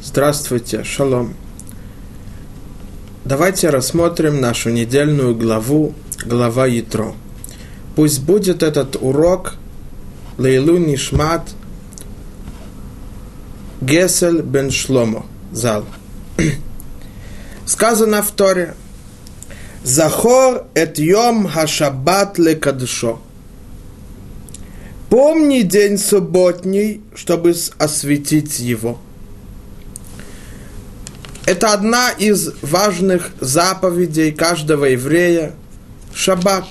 [0.00, 1.34] Здравствуйте, шалом.
[3.24, 5.92] Давайте рассмотрим нашу недельную главу,
[6.24, 7.14] глава Ятро.
[7.96, 9.54] Пусть будет этот урок
[10.38, 11.50] Лейлу Нишмат
[13.80, 15.84] Гесель бен Шломо, зал.
[17.66, 18.76] Сказано в Торе,
[19.82, 23.20] Захор эт йом хашабат лекадшо.
[25.10, 29.00] Помни день субботний, чтобы осветить его–
[31.48, 35.54] это одна из важных заповедей каждого еврея–
[36.14, 36.66] шаббат.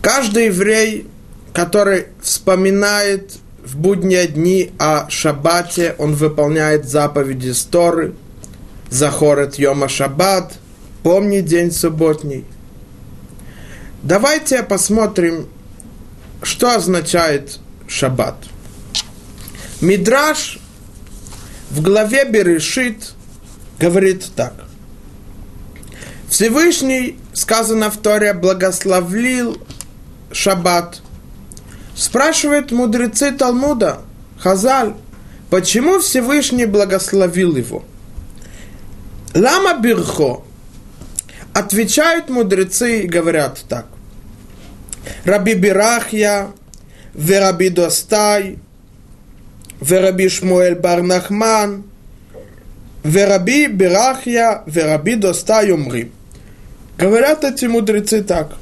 [0.00, 1.06] Каждый еврей,
[1.52, 8.14] который вспоминает в будние дни о шаббате, он выполняет заповеди Сторы,
[8.88, 10.54] захорет Йома Шаббат,
[11.02, 12.46] помни день субботний.
[14.02, 15.50] Давайте посмотрим,
[16.42, 18.36] что означает шаббат.
[19.82, 20.60] Мидраш
[21.74, 23.14] в главе Берешит
[23.80, 24.54] говорит так.
[26.28, 29.58] Всевышний, сказано в Торе, благословил
[30.30, 31.00] Шаббат.
[31.96, 34.02] Спрашивают мудрецы Талмуда,
[34.38, 34.94] Хазаль,
[35.50, 37.84] почему Всевышний благословил его?
[39.34, 40.44] Лама Бирхо.
[41.52, 43.86] Отвечают мудрецы и говорят так.
[45.24, 46.52] Раби Бирахья,
[47.14, 48.58] Вераби Достай,
[49.87, 51.79] ורבי שמואל בר נחמן,
[53.11, 56.19] ורבי ברחיה ורבי דוסטאי אומרים.
[56.99, 58.57] Говорят эти мудрецы так.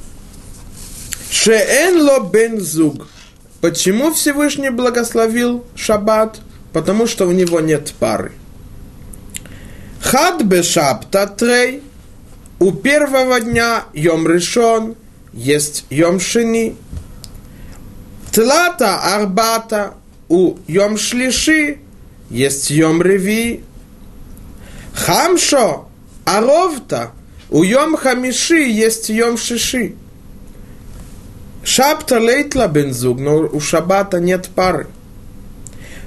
[1.31, 3.07] Шеэн ло бен зуг.
[3.61, 6.39] Почему Всевышний благословил шаббат?
[6.71, 8.33] Потому что у него нет пары.
[10.01, 11.81] Хад бешабта трей.
[12.59, 14.95] У первого дня Йом решен,
[15.33, 16.75] есть Йом шини.
[18.31, 19.95] Тлата арбата
[20.28, 21.78] у Йом Шлиши
[22.30, 23.62] есть Йом Реви.
[24.94, 25.86] Хамшо,
[26.24, 27.12] Аровта,
[27.50, 29.94] у Йом Хамиши есть Йом Шиши.
[31.64, 34.88] Шабта лейтла бензуг, но у Шабата нет пары.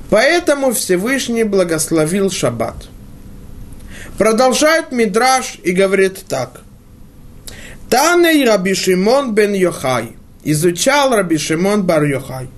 [0.10, 2.76] Поэтому Всевышний благословил Шаббат.
[4.18, 6.62] Продолжает Мидраш и говорит так.
[7.90, 10.16] Таней Раби Шимон бен Йохай.
[10.44, 12.50] Изучал Раби Шимон бар Йохай.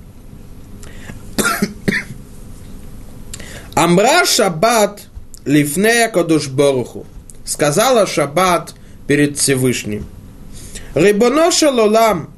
[3.84, 5.02] Амра Шаббат
[5.46, 7.06] лифнея кодуш боруху.
[7.46, 8.74] Сказала Шаббат
[9.06, 10.08] перед Всевышним.
[10.96, 12.34] Рибоно шалолам,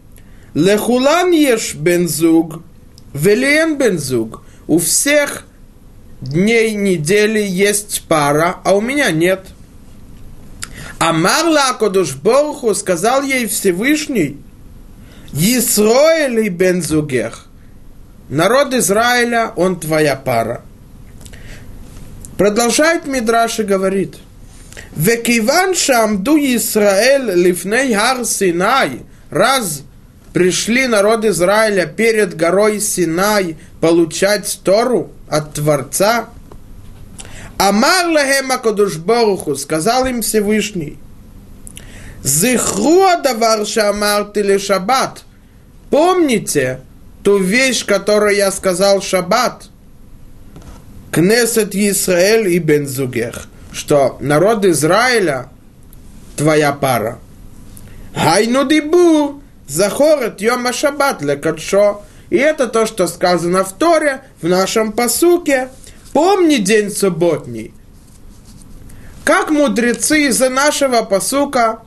[0.54, 2.62] лехулан еш бензуг,
[3.14, 4.42] велиен бензуг.
[4.68, 5.46] У всех
[6.20, 9.46] дней недели есть пара, а у меня нет.
[11.00, 14.42] Амарла Кодуш Боруху сказал ей Всевышний,
[15.32, 17.46] Исроэль бензугех.
[18.28, 20.64] Народ Израиля, он твоя пара.
[22.40, 24.16] Продолжает Мидраш и говорит,
[24.96, 29.82] Векиван шамду Исраэль лифней хар Синай, раз
[30.32, 36.30] пришли народ Израиля перед горой Синай получать Тору от Творца,
[37.58, 40.98] Амар лахем Акодушборуху, сказал им Всевышний,
[42.24, 45.26] Зихру адавар шамарти шаббат.
[45.90, 46.80] Помните
[47.22, 49.66] ту вещь, которую я сказал шаббат–
[51.12, 55.50] Кнесет Исраэль и Бензугех, что народ Израиля
[56.36, 57.20] твоя пара.
[58.14, 62.04] Хайну дибу захорет Йома Шаббат лекадшо.
[62.30, 65.70] И это то, что сказано в Торе, в нашем посуке.
[66.14, 67.74] Помни день субботний.
[69.24, 71.80] Как мудрецы из-за нашего посука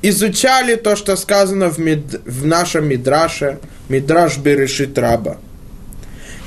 [0.00, 3.58] изучали то, что сказано в, мид, в нашем Мидраше,
[3.88, 5.36] Мидраш Берешит Раба–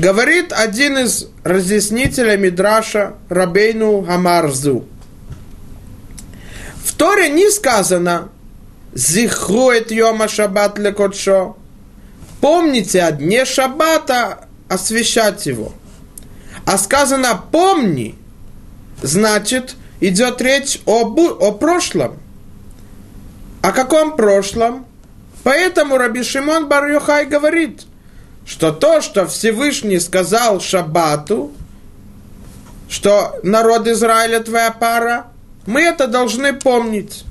[0.01, 4.85] Говорит один из разъяснителей Мидраша Рабейну Хамарзу.
[6.84, 8.29] В Торе не сказано
[8.95, 11.56] «Зихрует Йома Шаббат лекотшо».
[12.40, 15.72] Помните о дне Шаббата, освящать его.
[16.66, 18.16] А сказано «помни»,
[19.03, 22.17] значит, идет речь об, о прошлом.
[23.61, 24.87] О каком прошлом?
[25.43, 26.90] Поэтому Раби Шимон Бар
[27.28, 27.84] говорит–
[28.46, 31.52] что то, что Всевышний сказал Шаббату,
[32.90, 35.28] что народ Израиля твоя пара,
[35.66, 37.23] мы это должны помнить.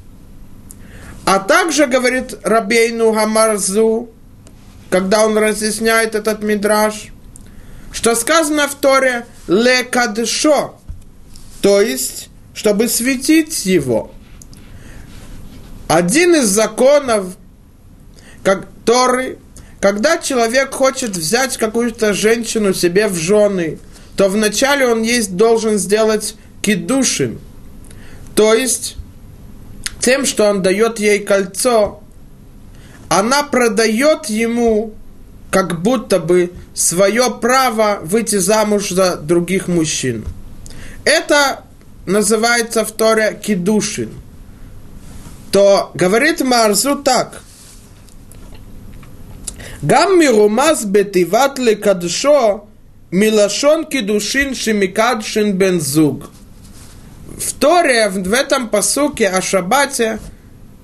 [1.26, 4.08] А также, говорит Рабейну Гамарзу,
[4.88, 7.08] когда он разъясняет этот мидраж,
[7.92, 10.76] что сказано в Торе «лекадшо»,
[11.60, 14.12] то есть, чтобы светить его.
[15.88, 17.36] Один из законов
[18.42, 19.38] как Торы–
[19.80, 23.78] когда человек хочет взять какую-то женщину себе в жены,
[24.16, 27.38] то вначале он есть должен сделать кидушин.
[28.34, 28.96] То есть,
[30.00, 32.02] тем, что он дает ей кольцо,
[33.08, 34.94] она продает ему
[35.50, 40.24] как будто бы свое право выйти замуж за других мужчин.
[41.04, 41.64] Это
[42.06, 44.10] называется в Торе кидушин.
[45.50, 47.42] То говорит Марзу так.
[49.82, 52.66] Гам мирумаз бетиват лекадшо
[53.10, 56.30] милашон кидушин шимикадшин бензуг.
[57.38, 60.18] В Торе, в этом посуке о шаббате,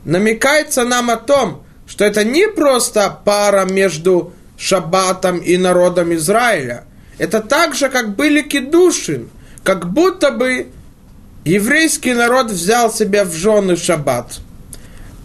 [0.05, 6.85] намекается нам о том, что это не просто пара между шаббатом и народом Израиля.
[7.19, 9.29] Это так же, как были кедушин,
[9.63, 10.69] как будто бы
[11.45, 14.39] еврейский народ взял себя в жены шаббат.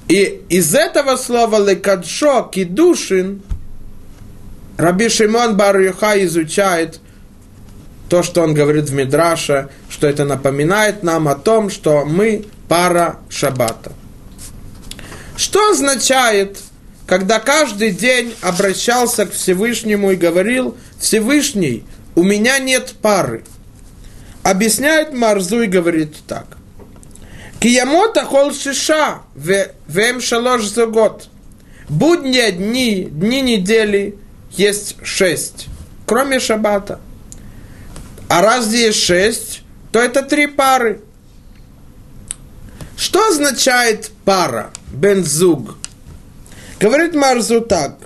[0.10, 3.42] И из этого слова лекадшо, кедушин,
[4.82, 7.00] Раби Шимон Бар изучает
[8.10, 13.20] то, что он говорит в Мидраше, что это напоминает нам о том, что мы пара
[13.30, 13.92] шаббата.
[15.38, 16.58] Что означает,
[17.06, 21.84] когда каждый день обращался к Всевышнему и говорил, Всевышний,
[22.16, 23.44] у меня нет пары.
[24.42, 26.58] Объясняет Марзу и говорит так.
[27.60, 31.30] Киямота хол шиша вем шалош за год.
[31.88, 34.18] Будние дни, дни недели
[34.52, 35.68] есть шесть,
[36.06, 37.00] кроме шаббата.
[38.28, 39.62] А раз здесь шесть,
[39.92, 41.02] то это три пары.
[42.98, 44.72] Что означает пара?
[44.94, 45.78] Бензуг.
[46.80, 47.98] Говорит Марзу так.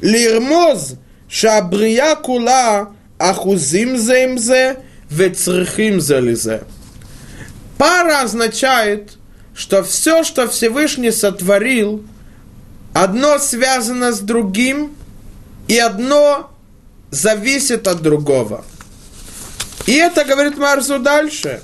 [0.00, 0.94] Лирмоз
[1.28, 4.78] шабрия кула ахузим зе им зе
[5.10, 6.64] вецрихим зе лизе.
[7.78, 9.12] Пара означает,
[9.54, 12.04] что все, что Всевышний сотворил,
[12.92, 14.94] одно связано с другим,
[15.68, 16.50] и одно
[17.10, 18.64] зависит от другого.
[19.86, 21.62] И это говорит Марзу дальше.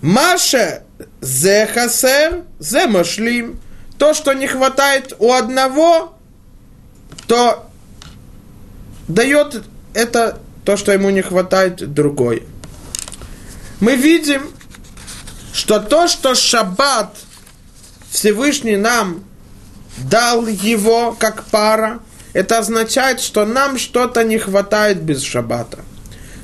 [0.00, 0.82] Маша
[1.20, 3.60] Зе хасер, зе машлим.
[3.98, 6.16] То, что не хватает у одного,
[7.26, 7.68] то
[9.08, 9.64] дает
[9.94, 12.44] это то, что ему не хватает другой.
[13.80, 14.42] Мы видим,
[15.52, 17.16] что то, что шаббат
[18.10, 19.24] Всевышний нам
[19.98, 22.00] дал его как пара,
[22.32, 25.78] это означает, что нам что-то не хватает без шаббата.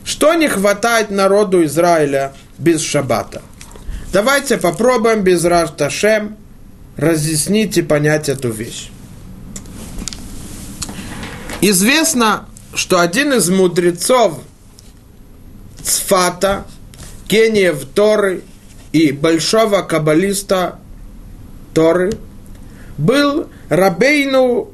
[0.04, 3.42] Что не хватает народу Израиля без шаббата?
[4.12, 6.36] Давайте попробуем без Рашташем
[6.96, 8.90] разъяснить и понять эту вещь.
[11.60, 14.40] Известно, что один из мудрецов
[15.82, 16.64] Цфата,
[17.28, 18.42] гениев Торы
[18.92, 20.78] и большого каббалиста
[21.72, 22.12] Торы
[22.96, 24.73] был Рабейну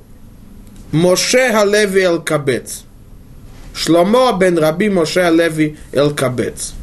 [0.93, 2.85] Моше Халеви Элкабец.
[3.75, 6.75] Шломо бен Раби Моше Халеви Элкабец.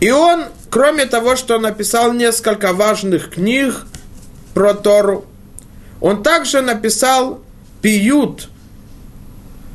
[0.00, 0.44] И он
[0.74, 3.86] Кроме того, что написал несколько важных книг
[4.54, 5.24] про Тору,
[6.00, 7.44] он также написал
[7.80, 8.48] пиют,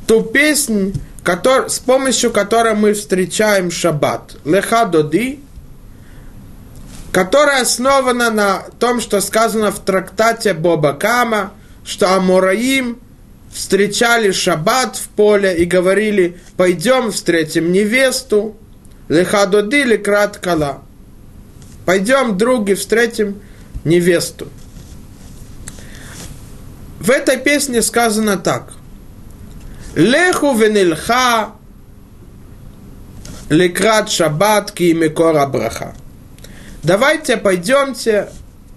[0.06, 0.92] ту песнь,
[1.24, 4.36] который, с помощью которой мы встречаем шаббат.
[4.44, 5.40] Леха Доди,
[7.12, 11.52] которая основана на том, что сказано в трактате Боба Кама,
[11.90, 13.00] что Амураим
[13.52, 18.56] встречали шаббат в поле и говорили, пойдем встретим невесту,
[19.08, 20.84] лехадоди или краткала.
[21.84, 23.40] Пойдем, други, встретим
[23.82, 24.46] невесту.
[27.00, 28.72] В этой песне сказано так.
[29.96, 31.54] Леху венильха
[33.48, 35.96] лекрат шаббат ки микора браха.
[36.84, 38.28] Давайте пойдемте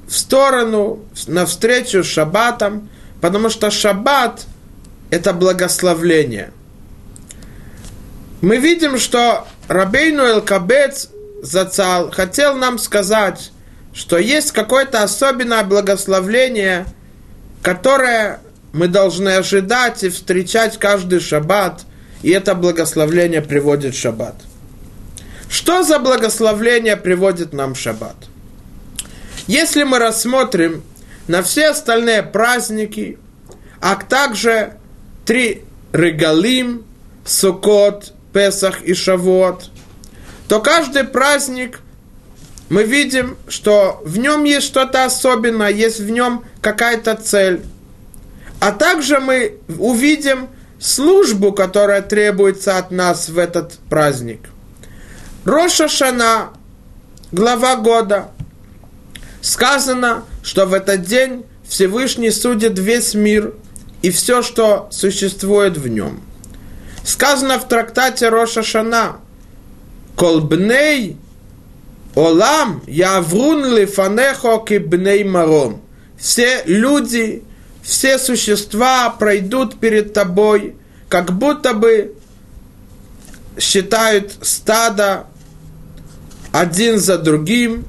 [0.07, 2.89] в сторону, навстречу с шаббатом,
[3.23, 4.41] потому что шаббат–
[5.09, 6.51] это благословление.
[8.41, 11.07] Мы видим, что Рабейну Элкабец
[11.41, 13.53] Зацал хотел нам сказать,
[13.93, 16.85] что есть какое-то особенное благословление,
[17.61, 18.41] которое
[18.73, 21.85] мы должны ожидать и встречать каждый шаббат,
[22.23, 24.35] и это благословление приводит шаббат.
[25.49, 28.17] Что за благословление приводит нам шаббат?
[29.47, 30.83] Если мы рассмотрим
[31.27, 33.17] на все остальные праздники,
[33.79, 34.77] а также
[35.25, 36.85] три регалим,
[37.25, 39.69] Сукот, Песах и Шавот–
[40.47, 41.79] то каждый праздник
[42.69, 47.63] мы видим, что в нем есть что-то особенное, есть в нем какая-то цель.
[48.59, 50.49] А также мы увидим
[50.79, 54.41] службу, которая требуется от нас в этот праздник.
[55.45, 56.49] Роша Шана,
[57.31, 58.29] глава года,
[59.41, 63.55] сказано, что в этот день Всевышний судит весь мир
[64.03, 66.21] и все, что существует в нем.
[67.03, 69.17] Сказано в трактате Роша Шана,
[70.15, 71.17] Колбней
[72.15, 75.81] Олам Яврун Лифанехо Кибней Маром.
[76.17, 77.43] Все люди,
[77.81, 80.75] все существа пройдут перед тобой,
[81.09, 82.15] как будто бы
[83.57, 85.27] считают стадо
[86.51, 87.85] один за другим.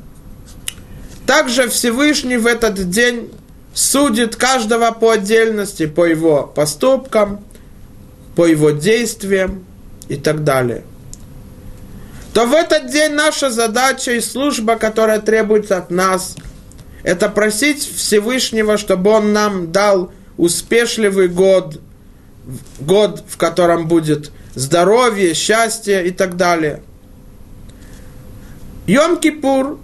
[1.26, 3.30] Также Всевышний в этот день
[3.72, 7.44] судит каждого по отдельности, по его поступкам,
[8.36, 9.64] по его действиям
[10.08, 10.84] и так далее.
[12.32, 16.36] То в этот день наша задача и служба, которая требуется от нас,
[17.04, 21.80] это просить Всевышнего, чтобы Он нам дал успешливый год,
[22.80, 26.82] год, в котором будет здоровье, счастье и так далее.
[28.86, 29.78] Йом-Кипур.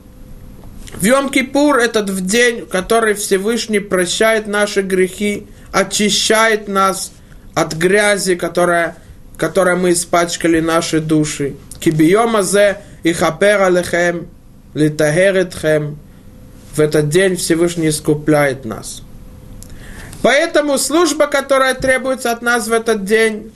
[0.93, 7.13] В Йом-Кипур этот в день, в который Всевышний прощает наши грехи, очищает нас
[7.55, 8.97] от грязи, которая,
[9.37, 11.55] которой мы испачкали наши души.
[11.79, 14.29] Кибиомазе и хапер алехем,
[14.75, 15.99] литагеритхем.
[16.75, 19.03] В этот день Всевышний искупляет нас.
[20.23, 23.53] Поэтому служба, которая требуется от нас в этот день,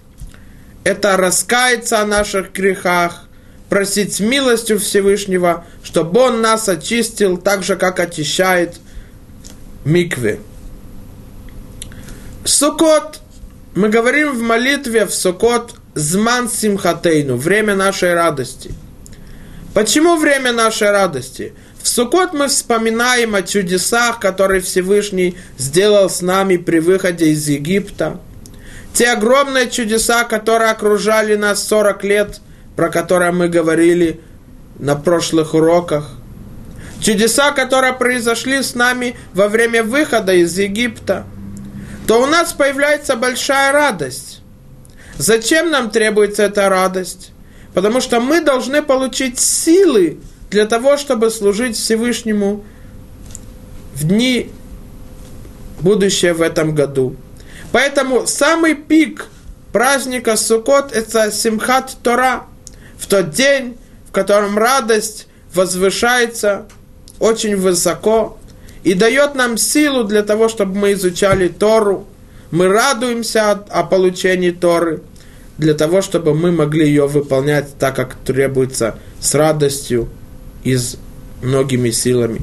[0.82, 3.23] это раскаяться о наших грехах,
[3.74, 8.76] просить милостью Всевышнего, чтобы Он нас очистил так же, как очищает
[9.84, 10.38] миквы.
[12.44, 13.18] Сукот.
[13.74, 18.70] Мы говорим в молитве в Сукот Зман Симхатейну, время нашей радости.
[19.74, 21.52] Почему время нашей радости?
[21.82, 28.20] В Сукот мы вспоминаем о чудесах, которые Всевышний сделал с нами при выходе из Египта–
[28.94, 32.40] те огромные чудеса, которые окружали нас 40 лет,
[32.76, 34.20] про которые мы говорили
[34.78, 36.10] на прошлых уроках.
[37.00, 41.24] Чудеса, которые произошли с нами во время выхода из Египта,
[42.06, 44.40] то у нас появляется большая радость.
[45.16, 47.32] Зачем нам требуется эта радость?
[47.72, 50.18] Потому что мы должны получить силы
[50.50, 52.64] для того, чтобы служить Всевышнему
[53.94, 54.50] в дни
[55.80, 57.16] будущее в этом году.
[57.72, 59.26] Поэтому самый пик
[59.72, 62.44] праздника Суккот– это Симхат Тора,
[63.04, 63.76] в тот день,
[64.08, 66.64] в котором радость возвышается
[67.18, 68.38] очень высоко
[68.82, 72.06] и дает нам силу для того, чтобы мы изучали Тору.
[72.50, 75.02] Мы радуемся от, о получении Торы
[75.58, 80.08] для того, чтобы мы могли ее выполнять так, как требуется, с радостью
[80.62, 80.96] и с
[81.42, 82.40] многими силами.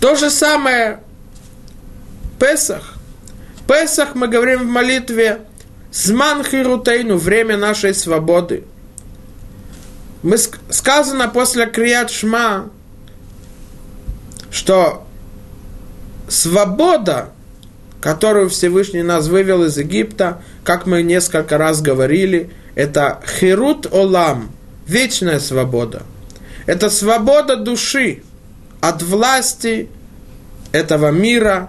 [0.00, 1.00] То же самое
[2.40, 2.94] Песах.
[3.68, 5.40] Песах мы говорим в молитве
[5.92, 8.64] Зман Хирутейну, время нашей свободы.
[10.24, 12.70] Мы, сказано после Крият Шма,
[14.50, 15.06] что
[16.28, 17.28] свобода,
[18.00, 24.50] которую Всевышний нас вывел из Египта, как мы несколько раз говорили, это хирут олам,
[24.86, 26.04] вечная свобода.
[26.64, 28.22] Это свобода души
[28.80, 29.90] от власти
[30.72, 31.68] этого мира,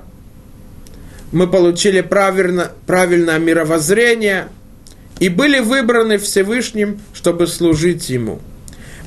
[1.34, 4.48] мы получили правильно, правильное мировоззрение
[5.20, 8.40] и были выбраны Всевышним, чтобы служить Ему.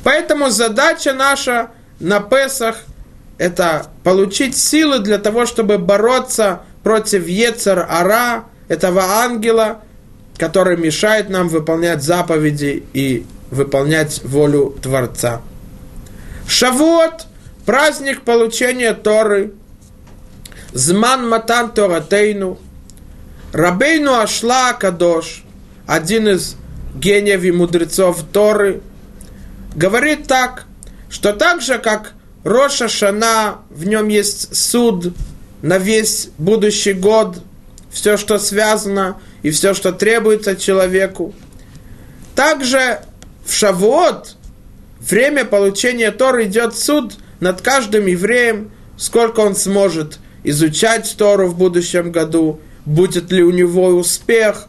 [0.05, 2.77] Поэтому задача наша на Песах–
[3.38, 9.83] это получить силы для того, чтобы бороться против Ецер Ара, этого ангела,
[10.37, 15.43] который мешает нам выполнять заповеди и выполнять волю Творца.
[16.47, 17.27] Шавуот–
[17.67, 19.53] праздник получения Торы–
[20.73, 22.59] Зман Матан Торатейну,
[23.53, 25.43] Рабейну Ашла Кадош,
[25.88, 26.54] один из
[26.95, 28.83] гениев и мудрецов Торы,
[29.75, 30.66] говорит так,
[31.09, 32.12] что так же, как
[32.45, 35.14] Роша Шана, в нем есть суд
[35.62, 37.38] на весь будущий год,
[37.90, 41.35] все, что связано и все, что требуется человеку.
[42.35, 43.00] Также
[43.47, 44.37] в Шавуот
[45.00, 52.12] время получения Торы идет суд над каждым евреем, сколько он сможет изучать Тору в будущем
[52.12, 54.68] году, будет ли у него успех,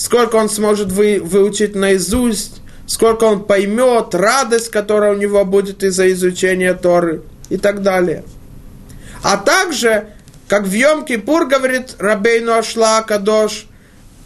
[0.00, 6.10] сколько он сможет вы, выучить наизусть, сколько он поймет, радость, которая у него будет из-за
[6.12, 8.24] изучения Торы и так далее.
[9.22, 10.06] А также,
[10.48, 13.66] как в Йом-Кипур говорит Рабейну Ашла Кадош,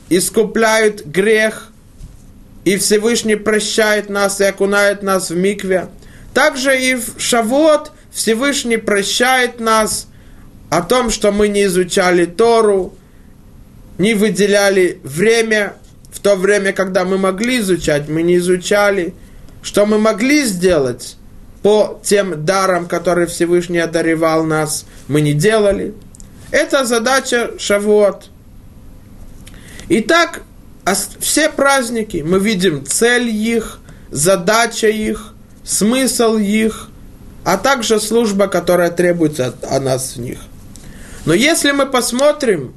[0.09, 1.71] искупляют грех,
[2.65, 5.89] и Всевышний прощает нас и окунает нас в микве.
[6.33, 10.07] Также и в Шавот Всевышний прощает нас–
[10.75, 12.95] о том, что мы не изучали Тору,
[13.99, 15.75] не выделяли время,
[16.11, 19.15] в то время, когда мы могли изучать, мы не изучали,
[19.63, 21.17] что мы могли сделать
[21.63, 25.95] по тем дарам, которые Всевышний одаревал нас, мы не делали.
[26.51, 28.27] Это задача Шавуот.
[29.89, 30.43] Итак,
[31.19, 35.35] все праздники, мы видим цель их, задача их,
[35.65, 36.91] смысл их,
[37.45, 40.39] а также служба, которая требуется от, от нас в них.
[41.25, 42.75] Но если мы посмотрим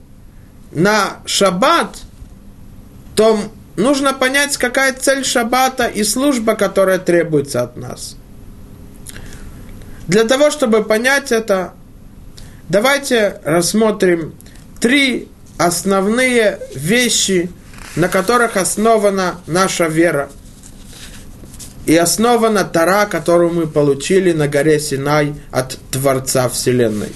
[0.72, 1.98] на шаббат,
[3.16, 3.40] то
[3.76, 8.16] нужно понять, какая цель шаббата и служба, которая требуется от нас.
[10.08, 11.74] Для того, чтобы понять это,
[12.70, 14.36] давайте рассмотрим
[14.80, 17.50] три основные вещи,
[17.96, 20.30] на которых основана наша вера.
[21.86, 27.14] И основана Тара, которую мы получили на горе Синай от Творца Вселенной.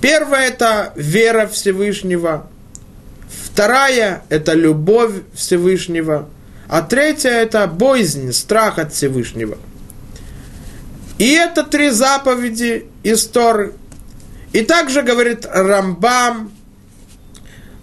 [0.00, 2.48] Первая– это вера Всевышнего.
[3.28, 6.28] Вторая– это любовь Всевышнего.
[6.68, 9.58] А третья– это боязнь, страх от Всевышнего.
[11.18, 13.74] И это три заповеди из Торы.
[14.52, 16.50] И также говорит Рамбам,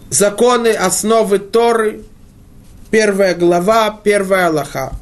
[0.09, 2.01] законы, основы Торы,
[2.89, 4.93] первая глава, первая Аллаха.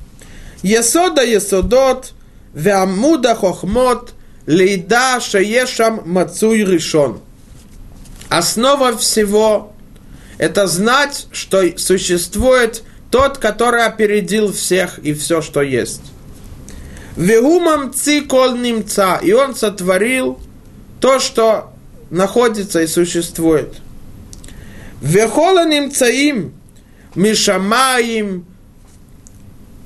[0.63, 2.13] Есода есодот,
[2.53, 4.14] веамуда хохмот,
[4.48, 7.20] Лейда шаешам мацуй ришон.
[8.30, 9.74] Основа всего–
[10.38, 16.02] это знать, что существует тот, который опередил всех и все, что есть.
[17.16, 19.20] Вегумам ци кол немца.
[19.24, 20.40] И он сотворил
[21.00, 21.72] то, что
[22.10, 23.75] находится и существует.
[25.02, 26.54] Вехола немцаим,
[27.16, 28.46] мишамаим,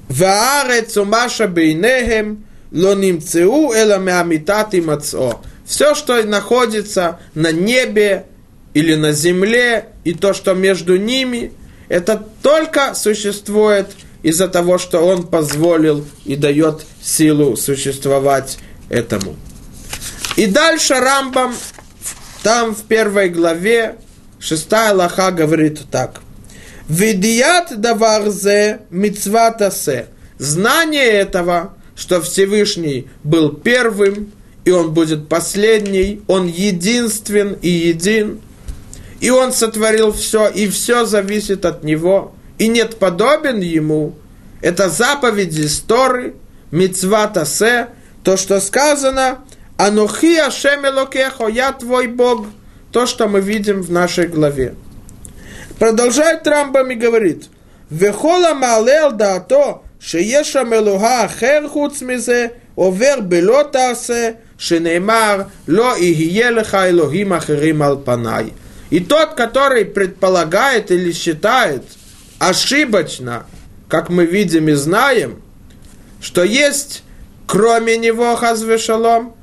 [0.10, 5.42] ваарец умаша бейнехем– лоним цеу эла меамитат и мацо.
[5.66, 8.26] Все, что находится на небе
[8.74, 11.52] или на земле, и то, что между ними,
[11.90, 13.88] это только существует
[14.24, 18.58] из-за того, что он позволил и дает силу существовать
[18.90, 19.36] этому.
[20.36, 21.54] И дальше Рамбам,
[22.44, 23.96] там в первой главе,
[24.40, 26.22] шестая лоха говорит так.
[26.88, 30.08] Видият даварзе мицватасе.
[30.38, 34.32] Знание этого– что Всевышний был первым,
[34.66, 38.40] и он будет последний, он единствен и един,
[39.20, 44.16] и он сотворил все, и все зависит от него, и нет подобен ему.
[44.62, 46.36] Это заповеди Торы,
[46.72, 47.90] мицватасе,
[48.24, 49.40] то, что сказано,
[49.78, 52.48] Анухи Ашем Элокехо, я твой Бог–
[52.92, 54.76] то, что мы видим в нашей главе.
[55.78, 57.50] Продолжает Рамбам и говорит,
[57.90, 66.51] «Вехола маалел даато, שיש שם אלוה אחר חוץ מזה, עובר בלא תעשה, שנאמר, לא יהיה
[66.51, 68.51] לך אלוהים אחרים על פניי.
[68.91, 71.83] И тот, который предполагает или считает
[72.39, 73.47] ошибочно,
[73.89, 75.43] как мы видим и знаем,
[76.21, 77.03] что есть
[77.47, 79.35] кроме него хазвешалом,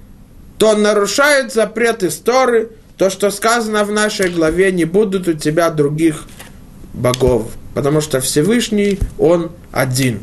[0.57, 5.69] то он нарушает запрет истории, то, что сказано в нашей главе, не будут у тебя
[5.69, 6.25] других
[6.93, 10.19] богов, потому что Всевышний, Он один.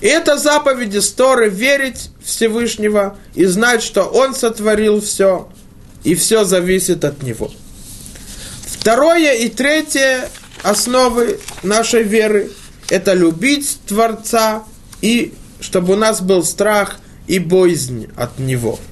[0.00, 5.48] И это заповедь истории верить Всевышнего и знать, что Он сотворил все,
[6.04, 7.50] и все зависит от Него.
[8.66, 10.28] Второе и третье
[10.62, 12.50] основы нашей веры–
[12.90, 14.64] это любить Творца
[15.00, 18.78] и чтобы у нас был страх и боязнь от Него–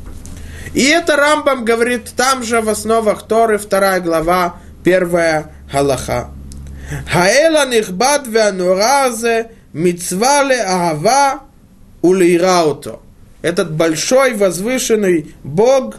[0.75, 6.31] и это Рамбам говорит там же в основах Торы, вторая глава, первая Галаха.
[7.11, 11.43] Хаэла нихбад веануразе мицвале агава
[12.01, 13.01] улейрауто.
[13.43, 15.97] Этот большой возвышенный Бог,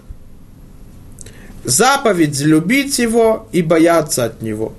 [1.63, 4.73] заповедь любить Его и бояться от Него.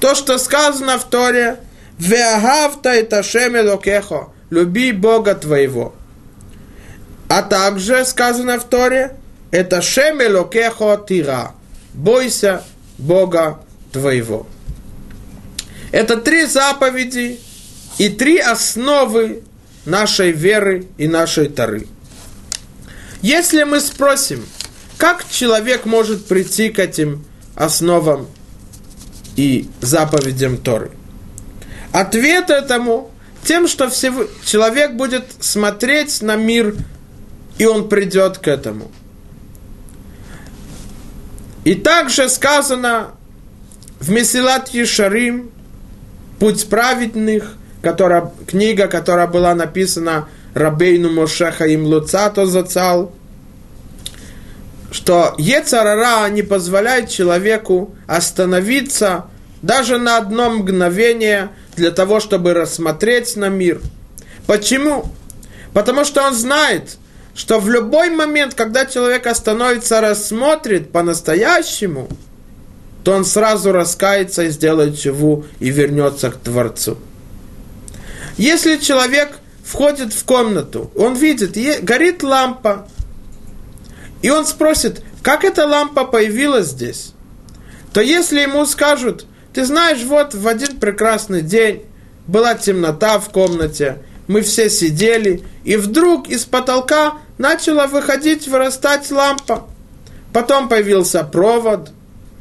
[0.00, 1.60] То, что сказано в Торе,
[1.98, 5.94] «Веагавта и ташем элокехо»– «Люби Бога твоего».
[7.28, 9.16] А также сказано в Торе,
[9.50, 11.52] это Шемелокехо Тира.
[11.92, 12.62] Бойся
[12.98, 13.60] Бога
[13.90, 14.46] твоего.
[15.92, 17.40] Это три заповеди
[17.98, 19.42] и три основы
[19.84, 21.86] нашей веры и нашей Тары.
[23.22, 24.44] Если мы спросим,
[24.98, 28.28] как человек может прийти к этим основам
[29.36, 30.90] и заповедям Торы?
[31.92, 33.10] Ответ этому
[33.44, 36.74] тем, что человек будет смотреть на мир
[37.58, 38.90] и он придет к этому.
[41.64, 43.12] И также сказано
[43.98, 45.50] в Месилат Ешарим,
[46.38, 47.54] Путь праведных,
[47.86, 53.14] которая, книга, которая была написана Рабейну Мошеха им Луцато зацал,
[54.90, 59.26] что Ецарара не позволяет человеку остановиться
[59.62, 63.80] даже на одно мгновение для того, чтобы рассмотреть на мир.
[64.48, 65.04] Почему?
[65.72, 66.96] Потому что он знает,
[67.36, 72.08] что в любой момент, когда человек остановится, рассмотрит по-настоящему,
[73.04, 76.98] то он сразу раскается и сделает чуву и вернется к Творцу.
[78.36, 82.86] Если человек входит в комнату, он видит, горит лампа,
[84.22, 87.12] и он спросит, как эта лампа появилась здесь,
[87.92, 91.84] то если ему скажут, ты знаешь, вот в один прекрасный день
[92.26, 99.66] была темнота в комнате, мы все сидели, и вдруг из потолка начала выходить, вырастать лампа.
[100.32, 101.90] Потом появился провод,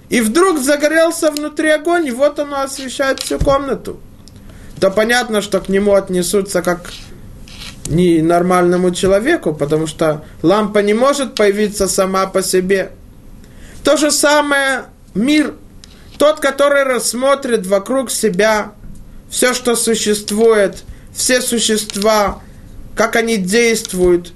[0.10, 3.99] и вдруг загорелся внутри огонь, и вот оно освещает всю комнату.
[4.85, 6.93] То понятно, что к нему отнесутся как
[7.87, 12.91] не нормальному человеку, потому что лампа не может появиться сама по себе.
[13.83, 14.83] То же самое
[15.15, 15.55] мир,
[16.19, 18.73] тот, который рассмотрит вокруг себя
[19.27, 20.83] все, что существует,
[21.15, 22.43] все существа,
[22.95, 24.33] как они действуют,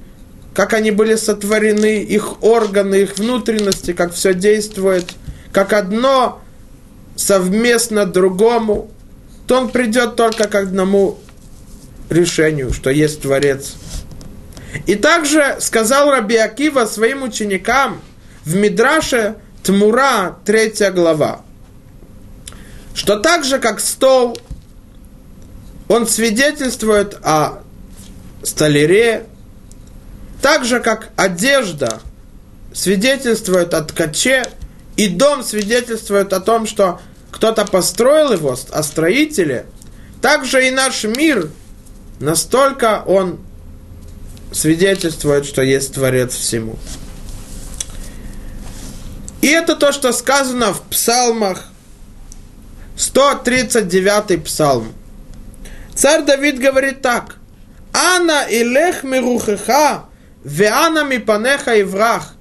[0.56, 5.12] как они были сотворены, их органы, их внутренности, как все действует,
[5.52, 6.42] как одно
[7.16, 8.90] совместно другому,
[9.50, 11.18] то он придет только к одному
[12.12, 13.78] решению, что есть Творец.
[14.86, 18.00] И также сказал Раби Акива своим ученикам
[18.46, 21.42] в Мидраше Тмура, третья глава,
[22.94, 24.40] что так же, как стол,
[25.88, 27.64] он свидетельствует о
[28.44, 29.26] столяре,
[30.44, 32.02] так же, как одежда
[32.72, 34.44] свидетельствует о ткаче,
[34.96, 37.02] и дом свидетельствует о том, что
[37.32, 39.66] кто-то построил его, о строителе,
[40.22, 41.50] также и наш мир
[42.20, 43.40] Настолько он
[44.52, 46.78] свидетельствует, что есть Творец всему.
[49.42, 51.66] И это то, что сказано в псалмах.
[52.98, 54.92] 139 псалм.
[55.96, 57.38] Царь Давид говорит так.
[57.94, 60.06] Ана илех мирухеха,
[60.44, 62.34] веана мипанеха и враг.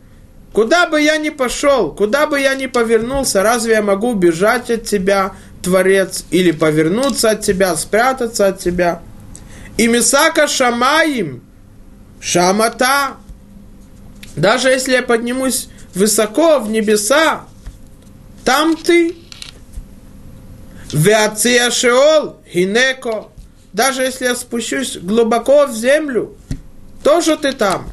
[0.53, 4.85] Куда бы я ни пошел, куда бы я ни повернулся, разве я могу бежать от
[4.85, 5.33] тебя,
[5.63, 9.03] Творец, или повернуться от тебя, спрятаться от тебя?
[9.77, 11.43] И Мисака Шамаим,
[12.21, 13.17] Шамата,
[14.37, 17.45] даже если я поднимусь высоко в небеса,
[18.45, 19.17] там ты.
[20.93, 23.29] Веация Шеол, Хинеко,
[23.75, 26.35] даже если я спущусь глубоко в землю,
[27.03, 27.91] тоже ты там.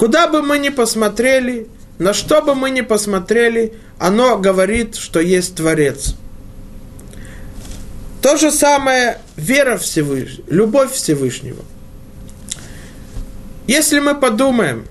[0.00, 5.56] Куда бы мы ни посмотрели, на что бы мы ни посмотрели, оно говорит, что есть
[5.56, 6.14] Творец.
[8.22, 11.62] То же самое вера Всевышнего, любовь Всевышнего.
[13.66, 14.86] Если мы подумаем,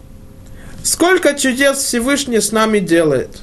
[0.84, 3.40] сколько чудес Всевышний с нами делает,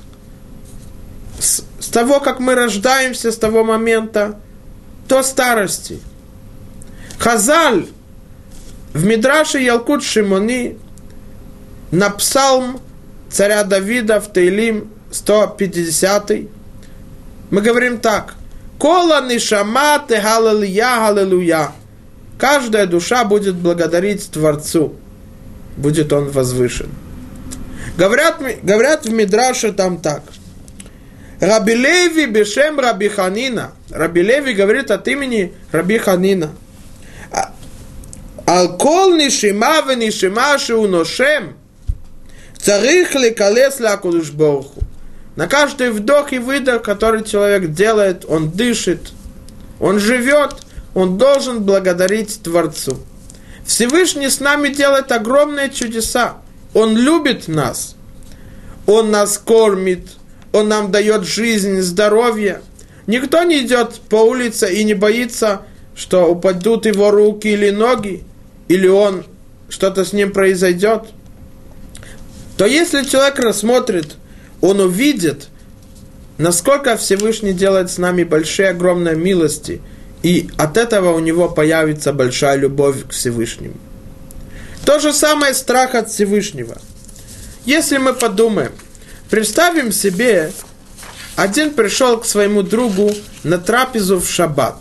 [1.40, 4.38] с, с того, как мы рождаемся, с того момента
[5.09, 5.98] до старости.
[7.18, 7.88] Хазаль
[8.94, 10.79] в Мидраше Ялкут Шимони
[11.90, 12.81] на псалм
[13.31, 16.31] царя Давида в Тейлим 150.
[17.51, 18.35] Мы говорим так.
[18.79, 21.72] Кола нишама ты халалия халалуя.
[22.38, 24.94] Каждая душа будет благодарить Творцу.
[25.77, 26.90] Будет он возвышен.
[27.96, 30.22] Говорят, говорят в Мидраше там так.
[31.40, 33.72] Раби Леви бешем Раби Ханина.
[33.90, 36.51] Раби Леви говорит от имени Раби Ханина.
[37.31, 37.53] «А-
[38.46, 41.57] Алкол нишима в нишима шеуношем–
[42.59, 44.83] Царих ли колес лакудуш боху.
[45.37, 49.12] На каждый вдох и выдох, который человек делает, он дышит,
[49.79, 50.55] он живет,
[50.95, 52.97] он должен благодарить Творцу.
[53.66, 56.38] Всевышний с нами делает огромные чудеса.
[56.73, 57.97] Он любит нас.
[58.87, 60.09] Он нас кормит.
[60.53, 62.62] Он нам дает жизнь, здоровье.
[63.07, 65.62] Никто не идет по улице и не боится,
[65.95, 68.25] что упадут его руки или ноги,
[68.69, 69.25] или он,
[69.69, 71.03] что-то с ним произойдет–
[72.57, 74.16] то если человек рассмотрит
[74.61, 75.49] он увидит,
[76.38, 79.81] насколько Всевышний делает с нами большие, огромные милости,
[80.23, 83.77] и от этого у него появится большая любовь к Всевышнему.
[84.85, 86.79] То же самое страх от Всевышнего.
[87.64, 88.73] Если мы подумаем,
[89.31, 90.53] представим себе,
[91.35, 94.77] один пришел к своему другу на трапезу в шаббат.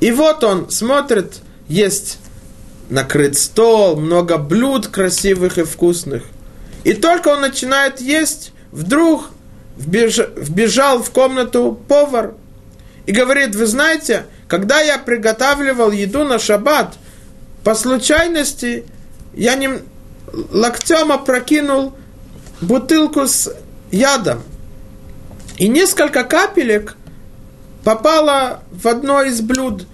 [0.00, 1.34] И вот он смотрит,
[1.68, 2.18] есть
[2.90, 6.24] накрыт стол, много блюд красивых и вкусных.
[6.84, 9.30] И только он начинает есть, вдруг
[9.76, 12.34] вбежал в комнату повар
[13.06, 16.94] и говорит, вы знаете, когда я приготавливал еду на шаббат,
[17.64, 18.84] по случайности
[19.32, 19.70] я не
[20.52, 21.94] локтем опрокинул
[22.60, 23.50] бутылку с
[23.90, 24.42] ядом.
[25.56, 26.96] И несколько капелек
[27.84, 29.86] попало в одно из блюд.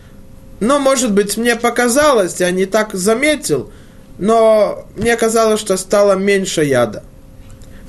[0.58, 3.72] Но, может быть, мне показалось, я не так заметил,
[4.20, 7.02] но мне казалось, что стало меньше яда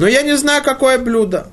[0.02, 1.46] но я не знаю, какое блюдо.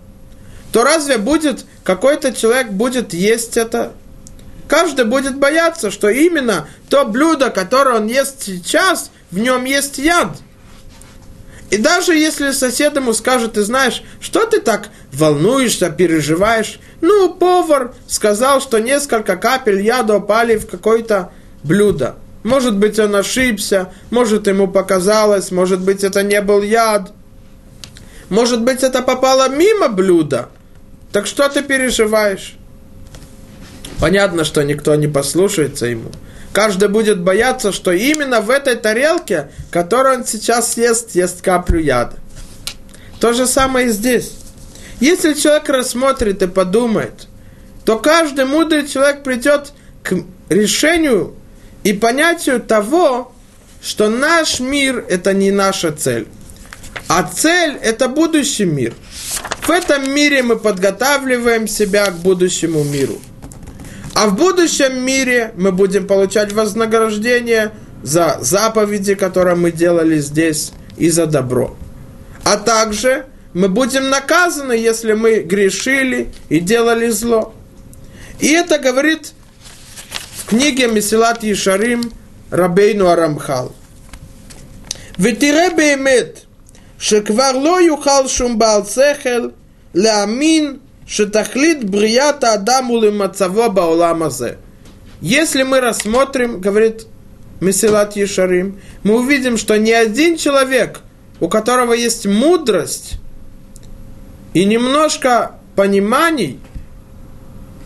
[0.72, 3.92] то разве будет какой-то человек будет есть это?
[4.66, 10.38] Каждый будет бояться, что именно то блюдо, которое он ест сейчас, в нем есть яд.
[11.70, 17.94] И даже если сосед ему скажет, ты знаешь, что ты так волнуешься, переживаешь, ну, повар
[18.06, 22.16] сказал, что несколько капель яда упали в какое-то блюдо.
[22.42, 27.12] Может быть, он ошибся, может, ему показалось, может быть, это не был яд.
[28.28, 30.48] Может быть, это попало мимо блюда.
[31.12, 32.56] Так что ты переживаешь?
[33.98, 36.10] Понятно, что никто не послушается ему.
[36.52, 42.16] Каждый будет бояться, что именно в этой тарелке, которую он сейчас съест, есть каплю яда.
[43.20, 44.32] То же самое и здесь.
[45.00, 47.26] Если человек рассмотрит и подумает,
[47.84, 49.72] то каждый мудрый человек придет
[50.02, 50.14] к
[50.48, 51.34] решению
[51.88, 53.32] и понятию того,
[53.82, 56.26] что наш мир– это не наша цель.
[57.08, 58.92] А цель– это будущий мир.
[59.62, 63.18] В этом мире мы подготавливаем себя к будущему миру.
[64.14, 67.72] А в будущем мире мы будем получать вознаграждение
[68.02, 71.74] за заповеди, которые мы делали здесь, и за добро.
[72.44, 73.24] А также
[73.54, 77.54] мы будем наказаны, если мы грешили и делали зло.
[78.40, 79.32] И это говорит
[80.47, 82.11] книге Месилат Ишарим
[82.51, 83.71] Рабейну Арамхал.
[85.19, 86.39] ותראה באמת
[86.99, 89.49] שכבר לא יוכל שום בעל שכל
[89.93, 94.53] להאמין שתכלית בריאת האדם ולמצבו בעולם הזה.
[95.21, 97.07] Если мы рассмотрим, говорит
[97.61, 100.99] Месилат Ешарим, мы увидим, что ни один человек,
[101.39, 103.13] у которого есть мудрость
[104.53, 106.59] и немножко пониманий,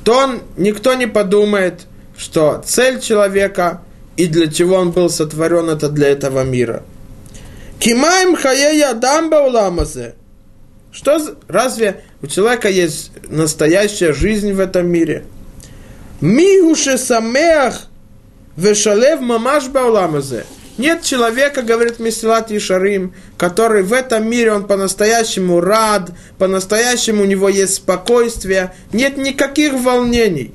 [0.03, 1.85] то он, никто не подумает,
[2.22, 3.82] что цель человека
[4.16, 6.84] и для чего он был сотворен, это для этого мира.
[7.80, 10.14] Кимаем хаея дамба уламазе.
[10.92, 15.24] Что, разве у человека есть настоящая жизнь в этом мире?
[16.20, 17.88] Мигуше самеах
[18.56, 20.44] вешалев мамаш бауламазе.
[20.78, 27.48] Нет человека, говорит Месилат Ишарим, который в этом мире, он по-настоящему рад, по-настоящему у него
[27.48, 30.54] есть спокойствие, нет никаких волнений.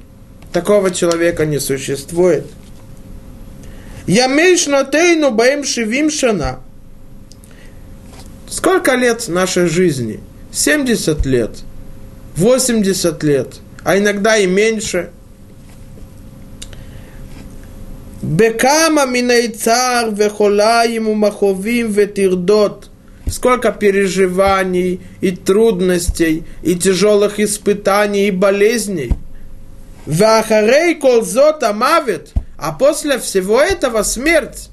[0.57, 2.47] Такого человека не существует.
[4.07, 6.61] Ямейш нотейну баем шивим шана.
[8.49, 10.19] Сколько лет нашей жизни?
[10.51, 11.51] 70 лет,
[12.37, 15.11] 80 лет, а иногда и меньше.
[18.23, 22.89] Бекама минайцар вехолаим умаховим ветирдот.
[23.27, 29.11] Сколько переживаний и трудностей, и тяжелых испытаний, и болезней.
[30.07, 32.31] Вахарей колзот амавит.
[32.57, 34.69] А после всего этого смерть.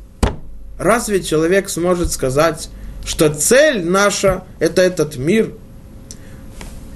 [0.78, 2.70] Разве человек сможет сказать,
[3.04, 5.52] что цель наша– это этот мир–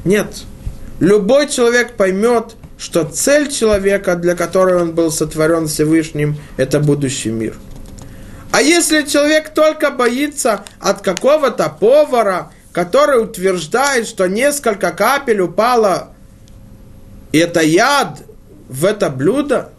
[0.09, 0.29] нет.
[1.01, 7.55] Любой человек поймет, что цель человека, для которой он был сотворен Всевышним, это будущий мир.
[8.51, 16.14] А если человек только боится от какого-то повара, который утверждает, что несколько капель упало,
[17.33, 18.22] и это яд
[18.68, 19.70] в это блюдо,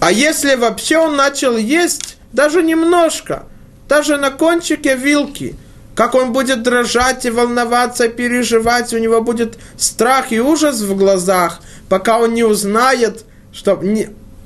[0.00, 3.44] а если вообще он начал есть даже немножко,
[3.88, 5.56] даже на кончике вилки–
[5.94, 11.60] как он будет дрожать и волноваться, переживать, у него будет страх и ужас в глазах,
[11.88, 13.80] пока он не узнает, что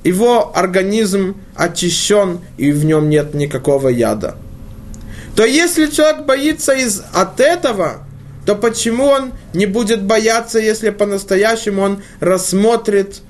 [0.03, 4.37] его организм очищен и в нем нет никакого яда.
[5.37, 8.06] То если человек боится из, от этого,
[8.47, 13.21] то почему он не будет бояться, если по-настоящему он рассмотрит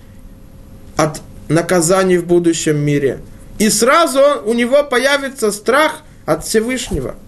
[0.97, 3.21] от наказаний в будущем мире?
[3.59, 7.17] И сразу у него появится страх от Всевышнего–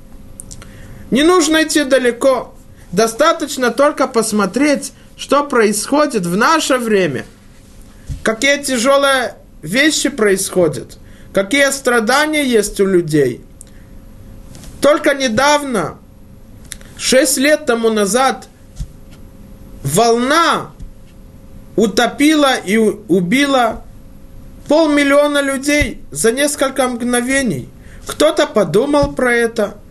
[1.10, 2.54] не нужно идти далеко.
[2.92, 7.24] Достаточно только посмотреть, что происходит в наше время.
[8.22, 10.98] Какие тяжелые вещи происходят.
[11.32, 13.42] Какие страдания есть у людей.
[14.80, 15.98] Только недавно,
[16.98, 18.48] шесть лет тому назад,
[19.82, 20.72] волна
[21.76, 23.84] утопила и убила
[24.68, 27.68] полмиллиона людей за несколько мгновений.
[28.06, 29.76] Кто-то подумал про это–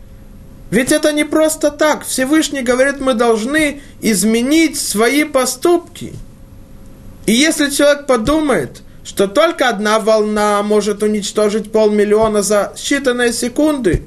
[0.69, 2.05] ведь это не просто так.
[2.05, 6.13] Всевышний говорит, мы должны изменить свои поступки.
[7.25, 14.03] И если человек подумает, что только одна волна может уничтожить полмиллиона за считанные секунды,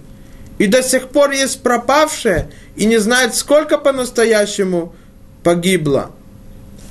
[0.61, 4.95] и до сих пор есть пропавшие, и не знает, сколько по-настоящему
[5.43, 6.11] погибло,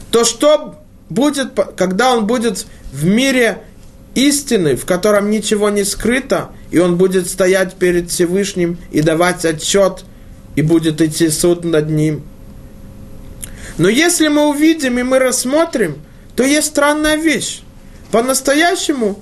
[0.09, 3.59] то что будет, когда он будет в мире
[4.15, 10.03] истины, в котором ничего не скрыто, и он будет стоять перед Всевышним и давать отчет,
[10.55, 12.23] и будет идти суд над ним.
[13.77, 16.01] Но если мы увидим и мы рассмотрим,
[16.35, 17.61] то есть странная вещь.
[18.09, 19.21] По-настоящему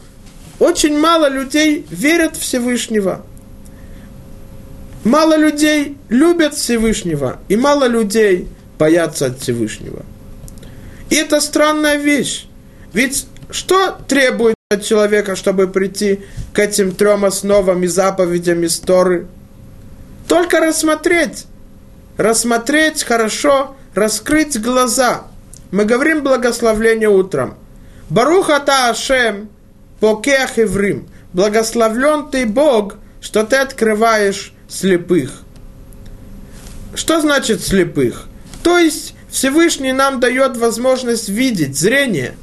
[0.58, 3.26] очень мало людей верят в Всевышнего.
[5.08, 10.06] Мало людей любят Всевышнего, и мало людей боятся от Всевышнего.
[11.10, 12.46] И это странная вещь.
[12.92, 19.28] Ведь что требует от человека, чтобы прийти к этим трем основам и заповедям из Торы?
[20.28, 21.46] Только рассмотреть.
[22.18, 25.22] Рассмотреть хорошо, раскрыть глаза.
[25.72, 27.56] Мы говорим благословление утром.
[28.10, 29.48] Баруха та Ашем,
[30.02, 31.08] покех еврим.
[31.32, 35.44] Благословлен ты Бог, что ты открываешь слепых.
[36.96, 38.28] Что значит слепых?
[38.64, 42.36] То есть Всевышний нам дает возможность видеть, зрение.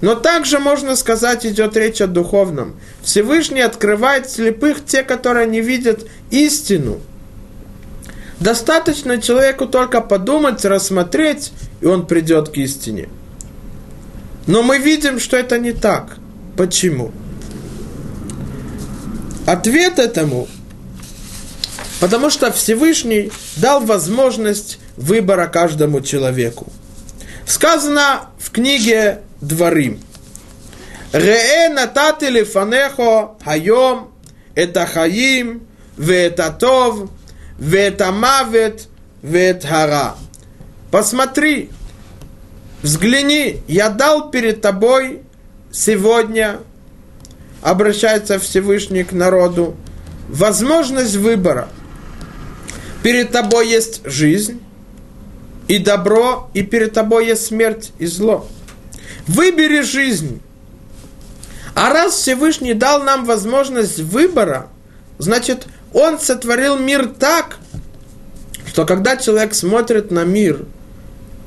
[0.00, 2.76] Но также, можно сказать, идет речь о духовном.
[3.02, 7.00] Всевышний открывает слепых те, которые не видят истину.
[8.40, 13.08] Достаточно человеку только подумать, рассмотреть, и он придет к истине.
[14.46, 16.18] Но мы видим, что это не так.
[16.56, 17.12] Почему?
[19.46, 20.48] Ответ этому,
[22.00, 26.72] потому что Всевышний дал возможность выбора каждому человеку.
[27.46, 30.00] Сказано в книге Дворим.
[31.12, 34.10] Рее натати лифанехо хайом
[34.54, 35.66] это хаим
[38.12, 38.88] мавет
[39.22, 40.16] вет хара.
[40.90, 41.70] Посмотри,
[42.82, 45.22] взгляни, я дал перед тобой
[45.72, 46.58] сегодня,
[47.62, 49.76] обращается Всевышний к народу,
[50.28, 51.68] возможность выбора.
[53.06, 54.60] Перед тобой есть жизнь,
[55.68, 58.48] и добро, и перед тобой есть смерть и зло.
[59.28, 60.40] Выбери жизнь.
[61.76, 64.66] А раз Всевышний дал нам возможность выбора,
[65.18, 67.58] значит, Он сотворил мир так,
[68.66, 70.64] что когда человек смотрит на мир,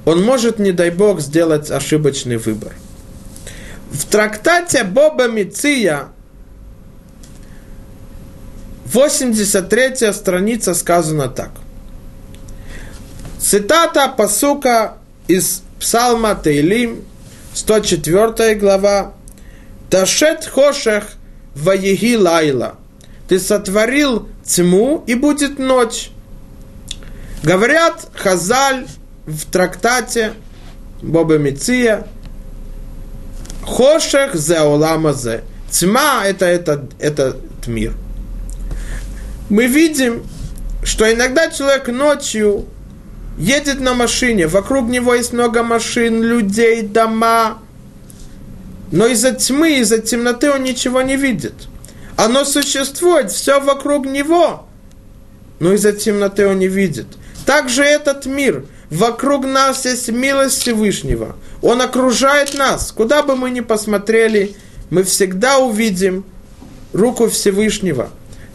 [0.06, 2.72] он может, не дай Бог, сделать ошибочный выбор.
[3.92, 6.08] В трактате Боба Миция,
[8.94, 11.52] 83 страница сказано так–
[13.40, 14.96] Цитата посука
[15.28, 17.06] из Псалма Тейлим,
[17.54, 19.14] 104 глава.
[19.90, 21.06] Ташет хошех
[21.56, 22.76] ваеги лайла.
[23.30, 26.12] Ты сотворил тьму, и будет ночь.
[27.42, 28.86] Говорят Хазаль
[29.26, 30.34] в трактате
[31.02, 32.08] Боба Миция,
[33.64, 35.44] Хошех зе оламазе.
[35.72, 37.94] Тьма это, это, этот мир.
[39.50, 40.24] Мы видим,
[40.84, 42.66] что иногда человек ночью
[43.38, 47.60] едет на машине, вокруг него есть много машин, людей, дома,
[48.92, 51.54] но из-за тьмы, из-за темноты он ничего не видит.
[52.16, 54.68] Оно существует, все вокруг него,
[55.60, 57.08] но из-за темноты он не видит.
[57.46, 61.36] Также этот мир, вокруг нас есть милость Всевышнего.
[61.62, 62.92] Он окружает нас.
[62.92, 64.56] Куда бы мы ни посмотрели,
[64.90, 66.26] мы всегда увидим
[66.94, 68.10] руку Всевышнего.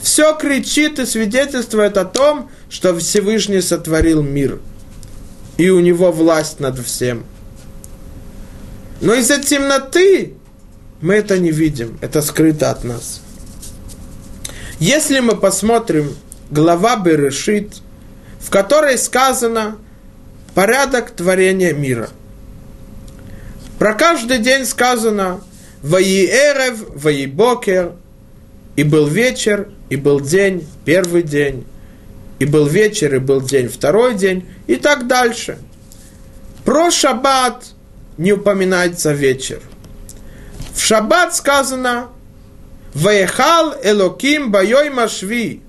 [0.04, 4.60] Все кричит и свидетельствует о том, что Всевышний сотворил мир–
[5.56, 7.24] и у него власть над всем.
[9.00, 10.34] Но из-за темноты
[11.00, 13.20] мы это не видим, это скрыто от нас.
[14.78, 16.14] Если мы посмотрим
[16.50, 17.76] глава Берешит,
[18.40, 19.76] в которой сказано
[20.54, 22.10] порядок творения мира.
[23.78, 25.40] Про каждый день сказано
[25.82, 27.92] «Ваиэрев, ваибокер»,
[28.76, 31.64] и был вечер, и был день, первый день,
[32.38, 35.58] и был вечер, и был день, второй день, и так дальше.
[36.64, 37.66] Про шаббат
[38.16, 39.60] не упоминается вечер.
[40.74, 42.08] В шаббат сказано
[42.94, 45.62] «Ваехал Элоким Байой Машви»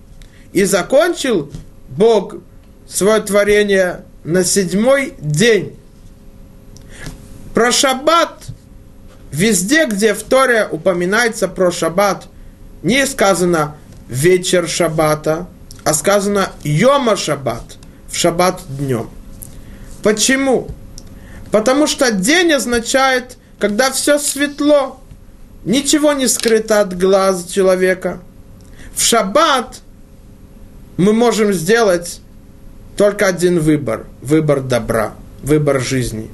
[0.53, 1.51] и закончил
[1.89, 2.35] Бог
[2.87, 5.77] свое творение на седьмой день.
[7.53, 8.45] Про шаббат
[9.31, 12.27] везде, где в Торе упоминается про шаббат,
[12.85, 15.47] не сказано вечер шаббата,
[15.83, 17.77] а сказано Йома Шаббат,
[18.07, 19.09] в Шаббат днем.
[20.03, 20.67] Почему?
[21.51, 25.01] Потому что день означает, когда все светло,
[25.65, 28.19] ничего не скрыто от глаз человека.
[28.93, 29.79] В Шаббат
[30.97, 32.21] мы можем сделать
[32.97, 36.29] только один выбор, выбор добра, выбор жизни.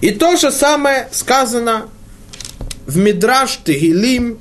[0.00, 1.88] И то же самое сказано
[2.86, 4.38] в Мидраш Тегилим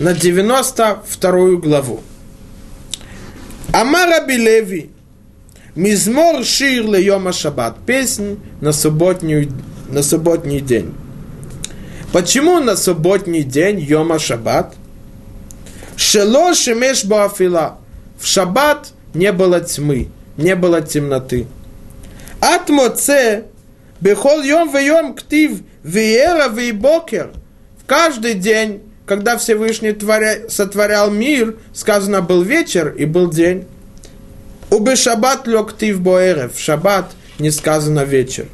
[0.00, 2.00] на 92 главу.
[3.72, 4.90] Амара Билеви,
[5.76, 9.52] Мизмор Шир Йома Шаббат, песнь на, субботнюю,
[9.88, 10.94] на субботний день.
[12.12, 14.74] Почему на субботний день Йома Шаббат?
[15.96, 17.78] Шело Шемеш Баафила.
[18.18, 21.46] В Шаббат не было тьмы, не было темноты.
[22.40, 23.44] Атмоце,
[24.00, 27.32] бехол йом вейом ктив, веера вейбокер.
[27.78, 28.80] В каждый день,
[29.10, 30.48] когда Всевышний творя...
[30.48, 33.66] сотворял мир, сказано был вечер и был день.
[34.70, 38.46] Убе шаббат лег ты в боэрев, шаббат не сказано вечер.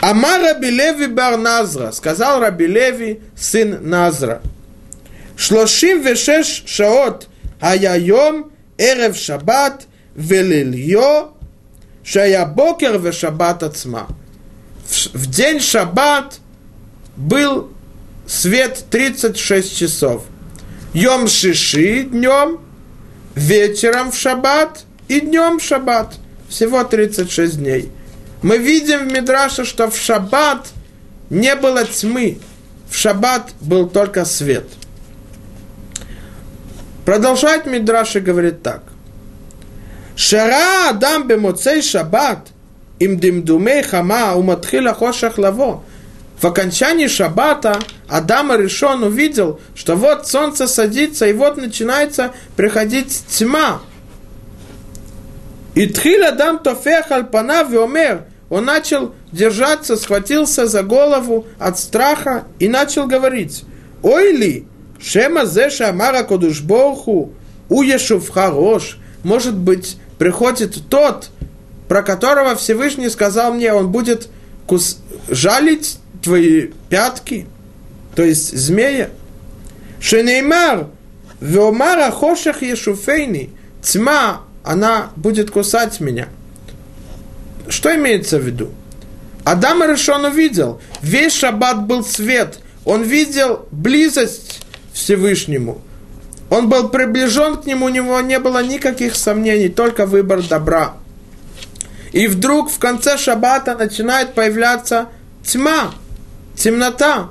[0.00, 4.40] Амар Раби Леви бар Назра, сказал Раби Леви, сын Назра.
[5.36, 7.28] Шлошим вешеш шаот
[7.60, 9.82] аяйом эрев шаббат
[10.14, 11.34] велильо
[12.02, 14.06] шая бокер ве шаббат ацма.
[15.12, 16.38] В день шаббат
[17.18, 17.75] был
[18.26, 20.24] свет 36 часов.
[20.92, 22.60] Йом шиши днем,
[23.34, 26.14] вечером в шаббат и днем в шаббат.
[26.48, 27.90] Всего 36 дней.
[28.42, 30.68] Мы видим в Мидраше, что в шаббат
[31.30, 32.38] не было тьмы.
[32.88, 34.66] В шаббат был только свет–
[37.06, 38.82] Продолжает Мидраш и говорит так.
[40.16, 42.48] Шара Адам бемоцей шаббат,
[42.98, 45.84] им димдумей хама уматхила хошах лаво.
[46.40, 47.78] В окончании шаббата
[48.08, 53.80] Адам решен увидел, что вот солнце садится, и вот начинается приходить тьма.
[55.74, 62.68] И тхил Адам тофех альпана веомер, он начал держаться, схватился за голову от страха и
[62.68, 63.64] начал говорить,
[64.02, 64.66] «Ой ли,
[65.00, 67.32] Шема зе шамара кодушбоху
[67.68, 68.98] у Ешувхарош.
[69.22, 71.28] Может быть, приходит тот,
[71.88, 74.28] про которого Всевышний сказал мне, он будет
[74.66, 74.98] кус...
[75.28, 77.46] жалить твои пятки,
[78.16, 79.10] то есть змея.
[80.00, 80.88] Шенеймар,
[81.40, 83.50] Веомара хошах ешуфейни,
[83.80, 86.26] тьма, она будет кусать меня.
[87.68, 88.70] Что имеется в виду?
[89.44, 94.62] Адам Решон увидел, весь шаббат был свет, он видел близость
[94.92, 95.80] Всевышнему.
[96.50, 100.94] Он был приближен к нему, у него не было никаких сомнений, только выбор добра.
[102.10, 105.06] И вдруг в конце шаббата начинает появляться
[105.44, 105.92] тьма,
[106.56, 107.30] темнота.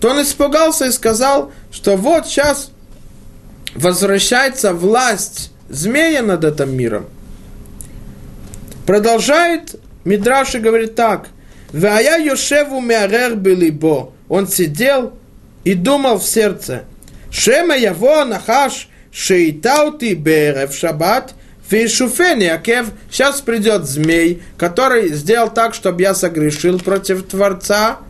[0.00, 2.70] То он испугался и сказал, что вот сейчас
[3.74, 7.06] возвращается власть змея над этим миром.
[8.86, 11.28] Продолжает Мидраш и говорит так.
[11.72, 14.12] Вая Йошеву Меарер Белибо.
[14.28, 15.14] Он сидел
[15.64, 16.84] и думал в сердце–
[17.32, 21.34] Шема яво нахаш шейтаути берев шаббат
[21.68, 22.88] фишуфени акев.
[23.10, 28.00] Сейчас придет змей, который сделал так, чтобы я согрешил против Творца.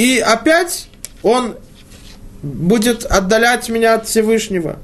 [0.00, 0.88] И опять
[1.22, 1.58] он
[2.42, 4.78] будет отдалять меня от Всевышнего.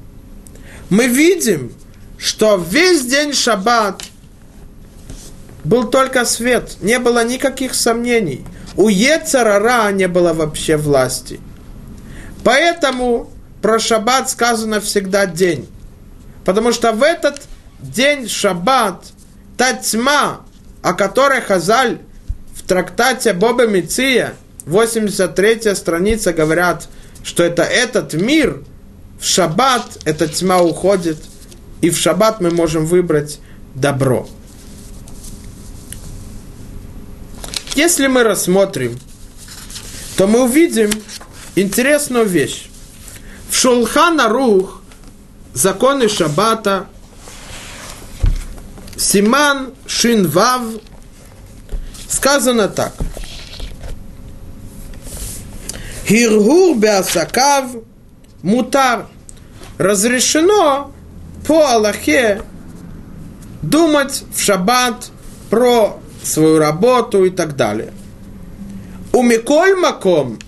[0.91, 1.73] Мы видим,
[2.19, 4.03] что весь день шаббат
[5.63, 8.45] был только свет, не было никаких сомнений.
[8.75, 11.39] У Ецарара не было вообще власти.
[12.43, 13.31] Поэтому
[13.63, 15.67] про шаббат сказано всегда день.
[16.45, 17.41] Потому что в этот
[17.79, 19.03] день шаббат,
[19.57, 20.41] та тьма,
[20.83, 21.97] о которой Хазаль
[22.53, 24.35] в трактате Боба Миция,
[24.67, 26.87] 83 страница, говорят,
[27.23, 28.63] что это этот мир,
[29.19, 31.17] в шаббат эта тьма уходит,
[31.81, 33.39] и в шаббат мы можем выбрать
[33.73, 34.27] добро.
[37.75, 38.99] Если мы рассмотрим,
[40.17, 40.89] то мы увидим,
[41.55, 42.69] интересную вещь.
[43.49, 44.81] В Шулхана Рух,
[45.53, 46.87] законы Шаббата,
[48.97, 50.63] Симан Шинвав,
[52.09, 52.93] сказано так.
[56.07, 57.65] Хиргур беасакав
[58.41, 59.05] мутар.
[59.77, 60.91] Разрешено
[61.45, 62.41] по Аллахе
[63.61, 65.11] думать в шаббат
[65.49, 67.93] про свою работу и так далее.
[69.13, 70.39] У Миколь Маком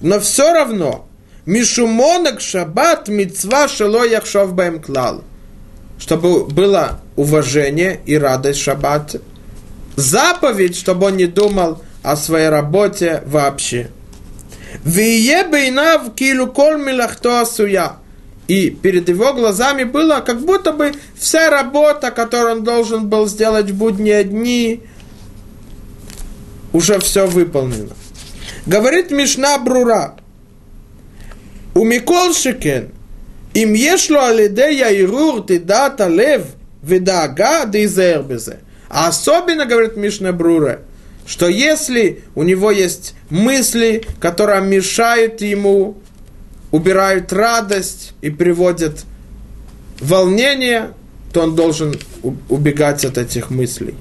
[0.00, 1.06] но все равно,
[1.46, 5.24] Мишумонок шаббат мецва шело яхшов баем клал.
[5.98, 9.16] Чтобы было уважение и радость шаббат.
[9.96, 13.90] Заповедь, чтобы он не думал о своей работе вообще.
[14.84, 17.96] Вие бейнав килу кол милахто асуя.
[18.48, 23.70] И перед его глазами было, как будто бы вся работа, которую он должен был сделать
[23.70, 24.82] в будние дни,
[26.72, 27.94] уже все выполнено.
[28.66, 30.16] Говорит Мишна Брура.
[31.74, 32.90] У Микол Шекен,
[33.54, 36.42] им ешло алидея ирур дата лев
[36.82, 38.58] ведага да изер безе.
[38.88, 40.80] А особенно, говорит Мишна Брура,
[41.30, 45.96] что если у него есть мысли, которые мешают ему,
[46.72, 49.04] убирают радость и приводят
[50.00, 50.90] волнение,
[51.32, 51.94] то он должен
[52.48, 53.94] убегать от этих мыслей.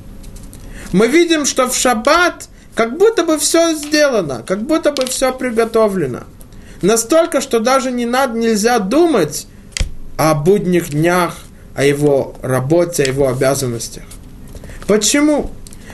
[0.92, 6.22] Мы видим, что в шаббат как будто бы все сделано, как будто бы все приготовлено.
[6.82, 9.46] Настолько, что даже не надо, нельзя думать
[10.18, 11.38] о будних днях,
[11.76, 14.06] о его работе, о его обязанностях.
[14.88, 15.52] Почему?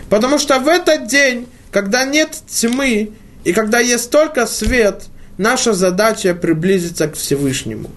[0.09, 3.11] Потому что в этот день, когда нет тьмы
[3.43, 5.05] и когда есть только свет,
[5.37, 7.89] наша задача приблизиться к Всевышнему.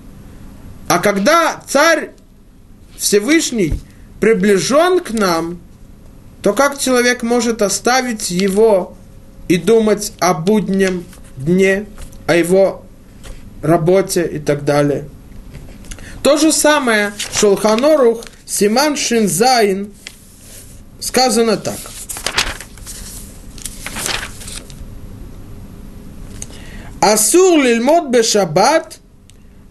[0.88, 2.10] А когда царь
[2.96, 3.80] Всевышний
[4.20, 5.60] приближен к нам,
[6.42, 8.96] то как человек может оставить его
[9.48, 11.04] и думать о буднем
[11.36, 11.86] дне,
[12.26, 12.84] о его
[13.62, 15.08] работе и так далее.
[16.22, 19.92] То же самое Шулхан Арух סימן ש״ז
[21.00, 21.78] сказано так.
[27.00, 28.98] אסור ללמוד בשבת,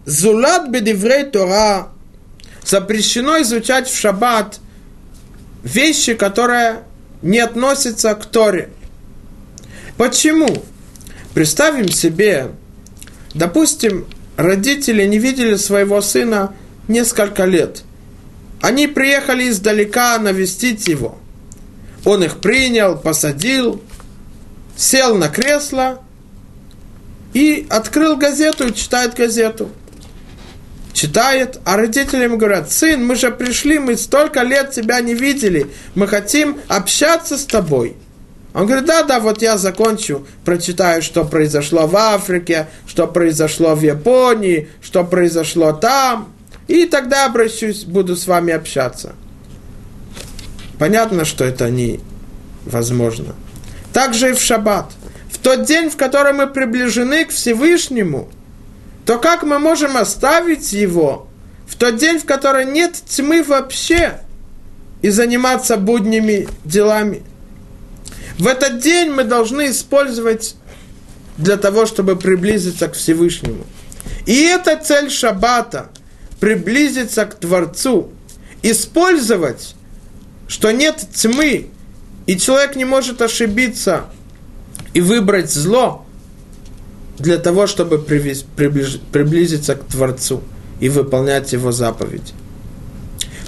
[0.06, 1.88] זולת בדברי תורה.
[2.64, 4.60] Запрещено изучать в шаббат
[5.62, 6.84] вещи, которые
[7.22, 8.70] не относятся к Торе.
[9.96, 10.64] Почему?
[11.34, 12.52] Представим себе,
[13.34, 14.06] допустим,
[14.36, 16.54] родители не видели своего сына
[16.88, 17.82] несколько лет.
[18.62, 21.18] Они приехали издалека навестить его.
[22.04, 23.82] Он их принял, посадил,
[24.76, 26.02] сел на кресло
[27.38, 29.70] и открыл газету и читает газету.
[30.92, 35.68] Читает, а родители ему говорят, сын, мы же пришли, мы столько лет тебя не видели,
[35.94, 37.96] мы хотим общаться с тобой–
[38.54, 43.82] он говорит, да, да, вот я закончу, прочитаю, что произошло в Африке, что произошло в
[43.82, 46.32] Японии, что произошло там,
[46.66, 49.14] и тогда обращусь, буду с вами общаться.
[50.78, 53.36] Понятно, что это невозможно.
[53.92, 54.90] Также и в шаббат.
[55.30, 58.28] В тот день, в который мы приближены к Всевышнему,
[59.04, 61.28] то как мы можем оставить его
[61.66, 64.20] в тот день, в который нет тьмы вообще,
[65.02, 67.22] и заниматься будними делами–
[68.38, 70.54] в этот день мы должны использовать
[71.36, 73.66] для того, чтобы приблизиться к Всевышнему.
[74.26, 75.90] И это цель Шаббата–
[76.40, 78.12] приблизиться к Творцу,
[78.62, 79.74] использовать,
[80.46, 81.70] что нет тьмы,
[82.26, 84.04] и человек не может ошибиться
[84.98, 86.04] и выбрать зло
[87.18, 90.42] для того, чтобы приблизиться к Творцу
[90.80, 92.32] и выполнять его заповеди.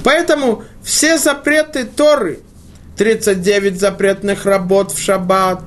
[0.04, 2.38] Поэтому все запреты Торы–
[2.96, 5.62] 39 запретных работ в шаббат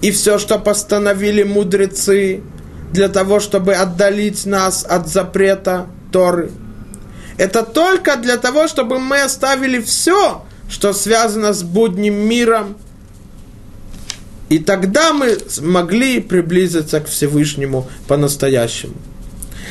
[0.00, 2.40] и все, что постановили мудрецы
[2.90, 6.50] для того, чтобы отдалить нас от запрета Торы.
[7.36, 12.76] Это только для того, чтобы мы оставили все, что связано с будним миром,
[14.52, 18.92] и тогда мы смогли приблизиться к Всевышнему по-настоящему.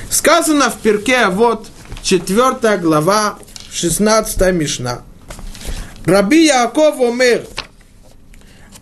[0.09, 1.67] Сказано в Перке, а вот
[2.01, 3.37] 4 глава,
[3.71, 5.03] 16 Мишна.
[6.03, 7.45] Раби Яков Омер,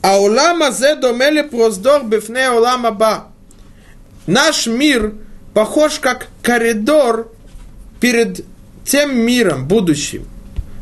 [0.02, 3.28] Аулама зе домели проздор бифне Аулама ба.
[4.26, 5.16] Наш мир
[5.54, 7.30] похож как коридор
[8.00, 8.46] перед
[8.86, 10.26] тем миром будущим,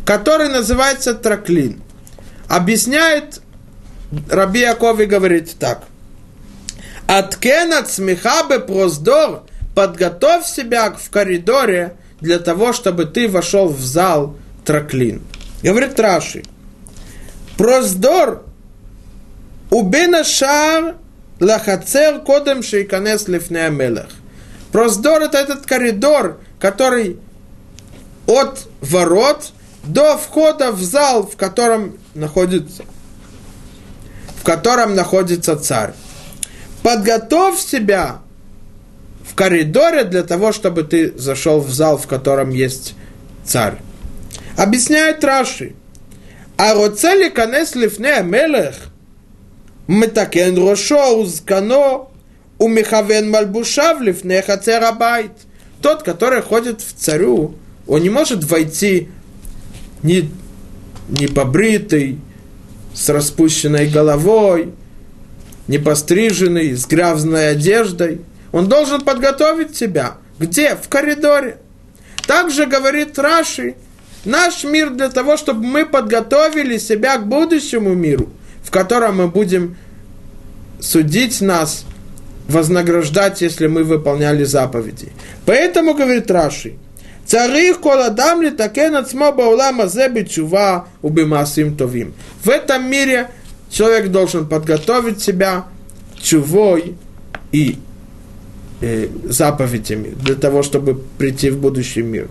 [0.06, 1.82] который называется Траклин.
[2.48, 3.42] Объясняет
[4.30, 5.84] Раби Яков и говорит так.
[7.08, 9.44] Аткен от смеха бы проздор,
[9.76, 14.36] подготовь себя в коридоре для того, чтобы ты вошел в зал
[14.66, 15.22] Траклин.
[15.64, 16.44] Говорит Раши.
[17.58, 18.44] Проздор
[19.70, 20.96] убена шар
[21.40, 24.10] лахацер кодем шейканес лифне мелех.
[24.72, 27.20] Проздор это этот коридор, который
[28.28, 29.52] от ворот
[29.84, 32.84] до входа в зал, в котором находится,
[34.48, 35.92] котором находится царь.
[36.82, 38.20] Подготовь себя
[39.30, 42.96] в коридоре для того, чтобы ты зашел в зал, в котором есть
[43.44, 43.76] царь.
[44.56, 45.76] Объясняет Раши.
[46.56, 48.76] А роцели конец лифне мелех.
[49.88, 52.08] Метакен рошо узкано
[52.58, 55.34] у михавен мальбушав лифне хацерабайт.
[55.82, 59.10] Тот, который ходит в царю, он не может войти
[60.04, 60.32] не,
[61.10, 62.22] не побритый,
[62.98, 64.74] с распущенной головой,
[65.68, 68.22] не постриженный, с грязной одеждой.
[68.52, 70.18] Он должен подготовить себя.
[70.40, 70.76] Где?
[70.76, 71.60] В коридоре.
[72.26, 73.76] Также говорит Раши,
[74.26, 78.30] Наш мир для того, чтобы мы подготовили себя к будущему миру,
[78.62, 79.78] в котором мы будем
[80.82, 81.86] судить нас,
[82.50, 85.14] вознаграждать, если мы выполняли заповеди.
[85.46, 86.74] Поэтому, говорит Раши,
[87.28, 92.14] Царих коладам ли такен ацмо баулама зеби чува убимасим товим.
[92.44, 93.30] В этом мире
[93.70, 95.66] человек должен подготовить себя
[96.22, 96.96] чувой
[97.52, 97.78] и
[98.80, 102.30] э, заповедями для того, чтобы прийти в будущий мир.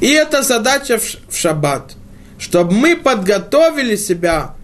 [0.00, 0.98] И это задача
[1.28, 1.94] в шаббат,
[2.38, 4.56] чтобы мы подготовили себя,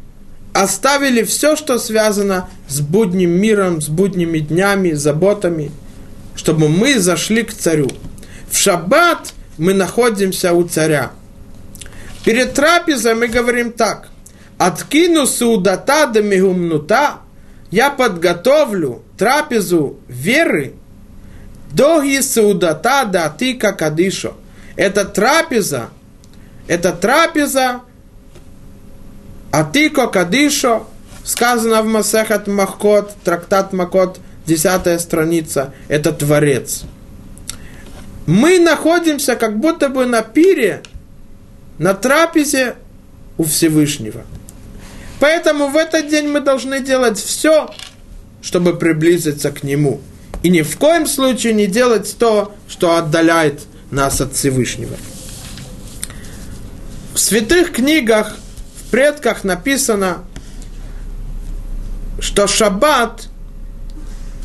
[0.52, 5.70] оставили все, что связано с будним миром, с будними днями, заботами,
[6.34, 7.88] чтобы мы зашли к царю.
[8.54, 11.10] В шаббат мы находимся у царя.
[12.24, 14.10] Перед трапезой мы говорим так.
[14.58, 17.16] Откину судата да мигумнута.
[17.72, 20.74] Я подготовлю трапезу веры
[21.72, 24.34] Доги саудата да атика кадишо.
[24.76, 25.88] Это трапеза,
[26.68, 27.80] это трапеза
[29.50, 30.86] атико кадишо,
[31.24, 36.84] сказано в Масехат Махкот, трактат Макот, десятая страница, это Творец.
[38.26, 40.82] Мы находимся как будто бы на пире,
[41.78, 42.76] на трапезе
[43.36, 44.24] у Всевышнего.
[45.20, 47.70] Поэтому в этот день мы должны делать все,
[48.42, 50.00] чтобы приблизиться к Нему.
[50.42, 54.96] И ни в коем случае не делать то, что отдаляет нас от Всевышнего.
[57.14, 58.36] В святых книгах,
[58.76, 60.24] в предках написано,
[62.20, 63.28] что шаббат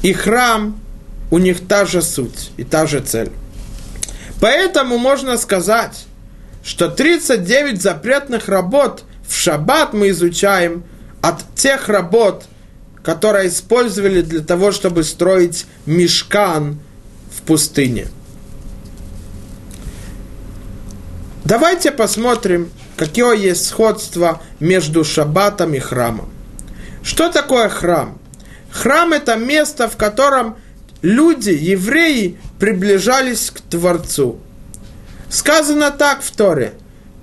[0.02, 0.80] и храм
[1.32, 3.32] у них та же суть и та же цель.
[4.40, 6.06] Поэтому можно сказать,
[6.64, 10.84] что 39 запретных работ в шаббат мы изучаем
[11.22, 12.46] от тех работ,
[13.04, 16.80] которые использовали для того, чтобы строить мешкан
[17.36, 18.08] в пустыне.
[21.44, 26.30] Давайте посмотрим, какое есть сходство между шаббатом и храмом.
[27.02, 28.20] Что такое храм?
[28.72, 30.58] Храм– это место, в котором
[31.02, 34.40] люди, евреи, приближались к Творцу.
[35.30, 36.74] Сказано так в Торе.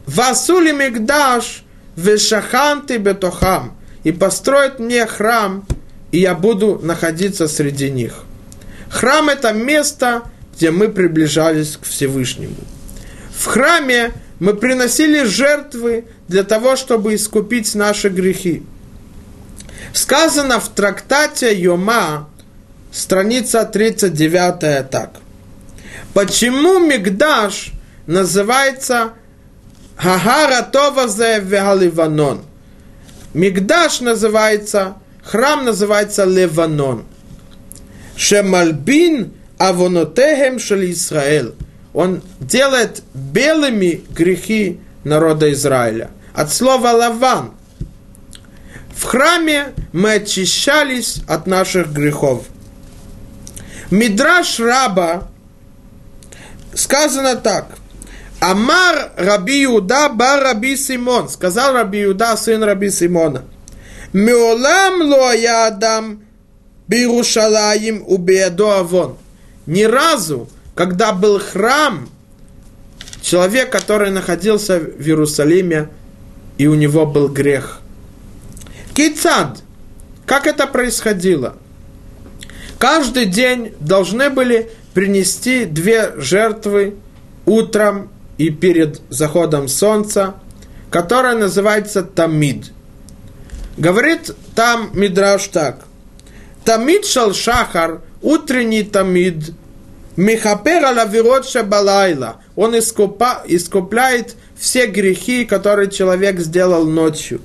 [0.07, 1.65] «Васули мигдаш
[1.97, 5.67] вешаханты бетохам» и построят мне храм,
[6.13, 8.23] и я буду находиться среди них.
[8.89, 10.23] Храм– это место,
[10.55, 12.55] где мы приближались к Всевышнему.
[13.37, 18.63] В храме мы приносили жертвы для того, чтобы искупить наши грехи.
[19.93, 22.29] Сказано в трактате Йома,
[22.97, 25.11] страница 39 так.
[26.15, 27.73] Почему Мигдаш
[28.07, 29.13] называется
[29.97, 32.43] Хагара Товазе Вегаливанон?
[33.35, 37.05] Мигдаш называется, храм называется Леванон.
[38.17, 41.53] Шемальбин авонотехем шали Израиль.
[41.93, 46.11] Он делает белыми грехи народа Израиля.
[46.33, 47.53] От слова лаван.
[48.95, 52.47] В храме мы очищались от наших грехов.
[53.91, 55.29] Мидраш раба
[56.75, 57.79] сказано так.
[58.41, 61.29] Амар Раби Иуда бар Раби Симон.
[61.29, 63.45] Сказал Раби Иуда, сын Раби Симона.
[64.13, 66.23] Меолам лоя адам
[66.89, 69.17] Бирушалаим убеядо авон.
[69.67, 72.09] Ни разу, когда был храм,
[73.21, 75.89] человек, который находился в Иерусалиме,
[76.59, 77.81] и у него был грех.
[78.95, 79.59] Кейцад.
[80.27, 81.57] Как это происходило?
[82.79, 86.97] Каждый день должны были принести две жертвы
[87.47, 90.35] утром и перед заходом солнца,
[90.91, 92.73] которая называется Тамид.
[93.77, 95.85] Говорит там Мидраш так.
[96.65, 99.53] Тамид шал шахар, утренний тамид,
[100.17, 102.41] михапер алавирот шабалайла.
[102.57, 107.41] Он искупа, искупляет все грехи, которые человек сделал ночью.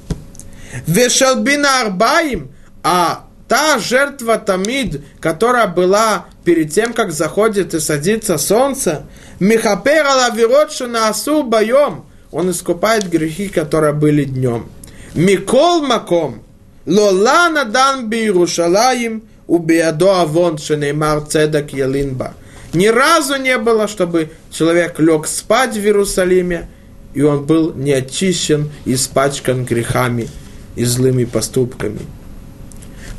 [0.87, 2.51] Вешалбина арбаим,
[2.81, 9.03] а та жертва Тамид, которая была перед тем, как заходит и садится солнце,
[9.41, 14.69] Михапер алавирот шанаасу боем, он искупает грехи, которые были днем.
[15.15, 16.43] Микол маком,
[16.85, 22.35] лолана дан би Иерушалаим, убиядо авон шенеймар цедак ялинба.
[22.71, 26.69] Ни разу не было, чтобы человек лег спать в Иерусалиме,
[27.13, 30.29] и он был не очищен, испачкан грехами
[30.77, 31.99] и злыми поступками.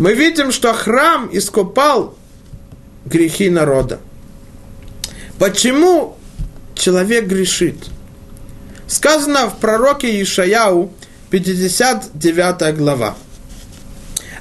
[0.02, 2.18] Мы видим, что храм искупал
[3.04, 4.00] грехи народа.
[5.38, 6.16] Почему
[6.74, 7.76] человек грешит?
[8.88, 10.92] Сказано в пророке Ишаяу,
[11.30, 13.16] 59 глава.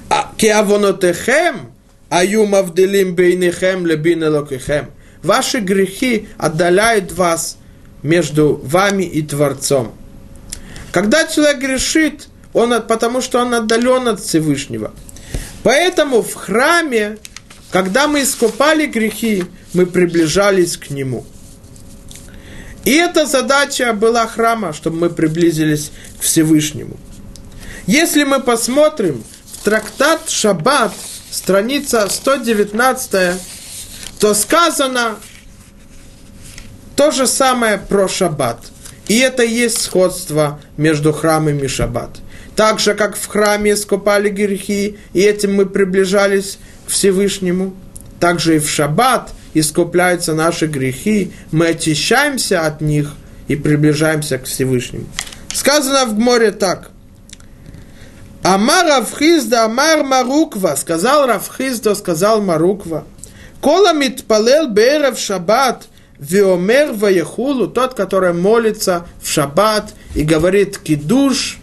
[0.09, 1.72] «А Кеавонотехем,
[2.09, 4.89] аю мавделим бейнехем лебин элокехем.
[5.22, 7.57] Ваши грехи отдаляют вас
[8.01, 9.93] между вами и Творцом.
[10.91, 14.91] Когда человек грешит, он, потому что он отдален от Всевышнего.
[15.64, 17.18] Поэтому в храме
[17.72, 21.26] когда мы искупали грехи, мы приближались к Нему.
[22.84, 26.97] И эта задача была храма, чтобы мы приблизились к Всевышнему.
[27.88, 30.91] Если мы посмотрим в трактат Шаббат,
[31.32, 33.39] страница 119,
[34.20, 35.16] то сказано
[36.97, 38.59] то же самое про Шаббат.
[39.07, 42.18] И это есть сходство между храмом и Шаббат.
[42.62, 47.74] Так же, как в храме искупали грехи, и этим мы приближались Всевышнему.
[48.20, 53.14] Также и в шаббат искупляются наши грехи, мы очищаемся от них
[53.47, 55.05] и приближаемся к Всевышнему.
[55.51, 56.91] Сказано в море так.
[58.43, 63.05] Амар Равхизда, Амар Маруква, сказал Равхизда, сказал Маруква.
[63.59, 65.88] Кола митпалел берев шаббат,
[66.20, 71.57] виомер ваяхулу, тот, который молится в шаббат и говорит кидуш,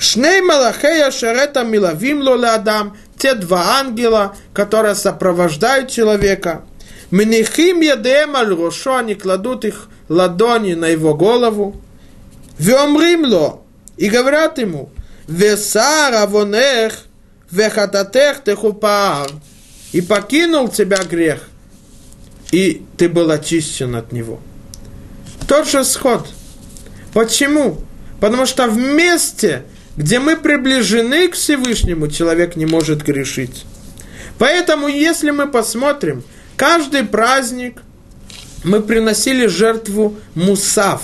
[0.00, 6.64] Шней Малахея Шарета Милавим Адам, те два ангела, которые сопровождают человека.
[7.10, 11.82] Мнихим Ядеем Аль Рошо, они кладут их ладони на его голову.
[12.58, 13.60] Веомримло,
[13.98, 14.88] и говорят ему,
[15.28, 17.04] Весар авонех,
[17.50, 19.30] вехататех техупаар,
[19.92, 21.46] и покинул тебя грех,
[22.52, 24.40] и ты был очищен от него.
[25.46, 26.26] Тот же сход.
[27.12, 27.80] Почему?
[28.18, 29.64] Потому что вместе
[29.96, 33.64] где мы приближены к Всевышнему, человек не может грешить.
[34.38, 36.22] Поэтому, если мы посмотрим,
[36.56, 37.82] каждый праздник
[38.64, 41.02] мы приносили жертву мусав.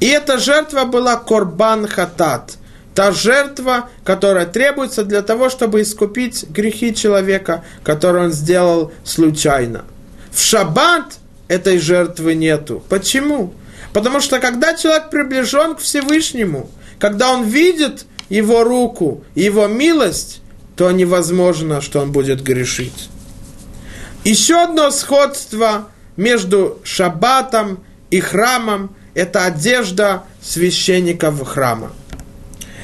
[0.00, 2.58] И эта жертва была корбан хатат.
[2.94, 9.84] Та жертва, которая требуется для того, чтобы искупить грехи человека, которые он сделал случайно.
[10.30, 11.16] В шаббат
[11.48, 12.84] этой жертвы нету.
[12.88, 13.52] Почему?
[13.92, 20.40] Потому что когда человек приближен к Всевышнему– когда он видит его руку, его милость,
[20.76, 23.08] то невозможно, что он будет грешить.
[24.24, 31.92] Еще одно сходство между шаббатом и храмом– это одежда священников храма.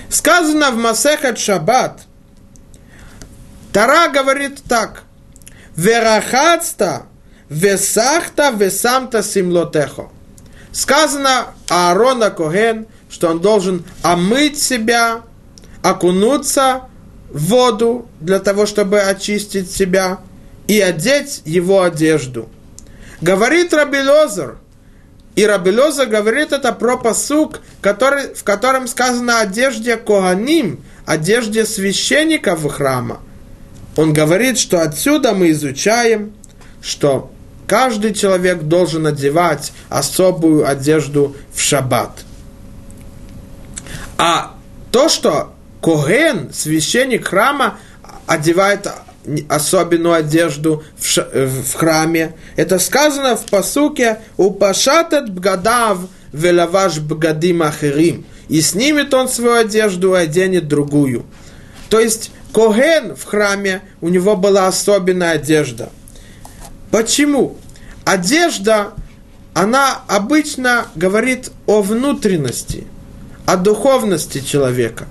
[0.09, 2.03] Сказано в Масехат Шаббат,
[3.73, 5.05] Тара говорит так,
[5.77, 7.07] «Верахацта,
[7.49, 10.11] весахта, весамта симлотехо».
[10.73, 15.23] Сказано Аарона Коген– что он должен омыть себя,
[15.83, 16.83] окунуться
[17.29, 20.21] в воду для того, чтобы очистить себя
[20.69, 22.49] и одеть его одежду.
[23.21, 24.59] Говорит Рабелозер,
[25.35, 33.21] и Рабелозер говорит это про посук, который, в котором сказано одежде Коганим, одежде священников храма.
[33.97, 36.33] Он говорит, что отсюда мы изучаем,
[36.81, 37.31] что
[37.67, 42.25] каждый человек должен одевать особую одежду в шаббат–
[44.23, 44.55] а
[44.93, 47.79] то, что Коген, священник храма,
[48.27, 48.87] одевает
[49.49, 56.01] особенную одежду в, ш, в храме, это сказано в посуке «Упашатат бгадав
[56.35, 61.25] велаваш бгадим ахирим» и снимет он свою одежду и оденет другую.
[61.89, 65.89] То есть Коген в храме, у него была особенная одежда.
[66.91, 67.57] Почему?
[68.05, 68.93] Одежда,
[69.55, 72.87] она обычно говорит о внутренности–
[73.51, 75.09] о духовности человека.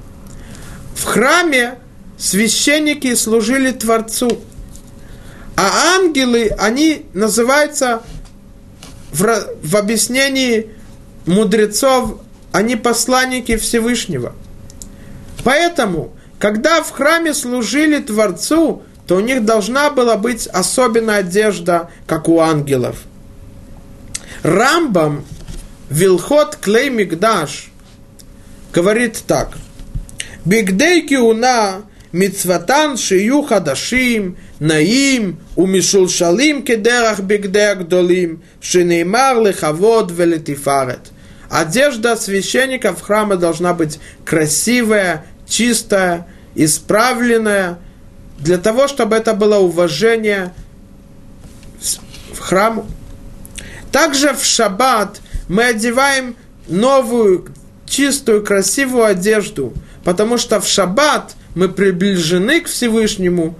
[0.95, 1.75] В храме
[2.17, 4.29] священники служили Творцу,
[5.57, 8.01] а ангелы, они называются
[9.11, 10.69] в, в объяснении
[11.25, 12.21] мудрецов,
[12.53, 14.33] они посланники Всевышнего.
[15.43, 22.29] Поэтому, когда в храме служили Творцу, то у них должна была быть особенная одежда, как
[22.29, 22.99] у ангелов.
[24.43, 25.25] Рамбам,
[25.89, 27.69] Вилхот Клей Мигдаш,
[28.73, 29.57] говорит так.
[30.45, 41.11] Бигдей киуна мицватан шию хадашим, наим, умишулшалим кедерах бигдей гдолим, шинеймар лехавод велетифарет.
[41.49, 47.79] Одежда священников храма должна быть красивая, чистая, исправленная,
[48.37, 50.53] для того, чтобы это было уважение
[52.33, 52.87] в храму.
[53.91, 56.35] Также в шаббат мы одеваем
[56.67, 57.47] новую
[57.89, 59.73] чистую, красивую одежду,
[60.03, 63.57] потому что в шаббат мы приближены к Всевышнему,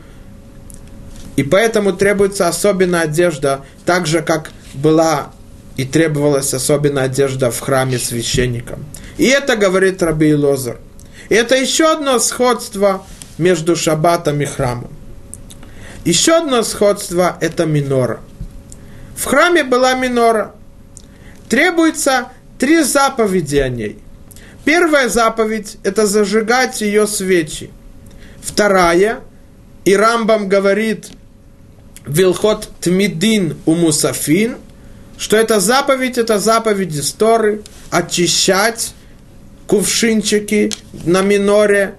[1.36, 5.32] и поэтому требуется особенная одежда, так же, как была
[5.78, 8.86] и требовалась особенная одежда в храме священникам.
[9.18, 10.78] И это говорит Раби Лозер.
[11.30, 13.06] И это еще одно сходство
[13.38, 14.92] между шаббатом и храмом.
[16.06, 18.20] Еще одно сходство– это минора.
[19.16, 20.56] В храме была минора.
[21.48, 24.00] Требуется три заповеди о ней–
[24.66, 27.72] Первая заповедь– это зажигать ее свечи.
[28.42, 29.22] Вторая,
[29.86, 31.10] и Рамбам говорит,
[32.06, 34.58] Вилхот Тмидин у Мусафин,
[35.18, 38.94] что эта заповедь, это заповедь истории, очищать
[39.68, 40.72] кувшинчики
[41.06, 41.96] на миноре,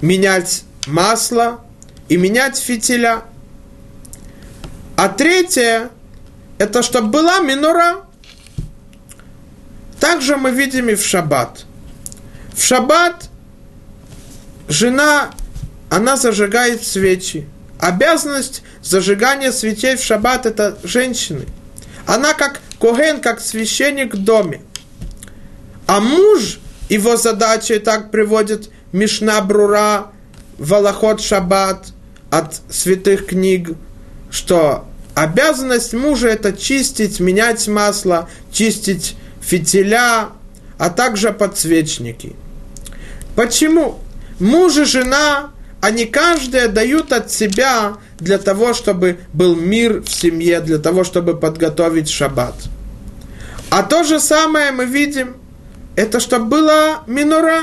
[0.00, 1.60] менять масло
[2.08, 3.24] и менять фитиля.
[4.96, 5.90] А третье,
[6.58, 8.04] это чтобы была минора.
[9.98, 11.64] Также мы видим и в шаббат–
[12.56, 13.28] в шаббат
[14.68, 15.30] жена,
[15.90, 17.46] она зажигает свечи.
[17.78, 21.46] Обязанность зажигания свечей в шаббат– это женщины.
[22.06, 24.62] Она как коген, как священник в доме.
[25.86, 30.12] А муж, его задача, и так приводит Мишна Брура,
[30.58, 31.88] Валахот Шаббат
[32.30, 33.70] от святых книг,
[34.30, 40.30] что обязанность мужа это чистить, менять масло, чистить фитиля,
[40.78, 42.34] а также подсвечники.
[43.36, 44.00] Почему?
[44.38, 50.60] Муж и жена, они каждая дают от себя для того, чтобы был мир в семье,
[50.60, 52.54] для того, чтобы подготовить шаббат.
[53.70, 55.36] А то же самое мы видим,
[55.96, 57.60] это чтобы была минура.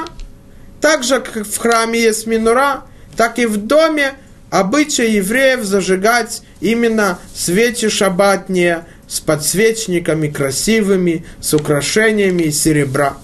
[0.80, 2.84] Так же, как в храме есть минура,
[3.16, 4.14] так и в доме
[4.50, 13.18] обычай евреев зажигать именно свечи шабатные с подсвечниками красивыми, с украшениями серебра.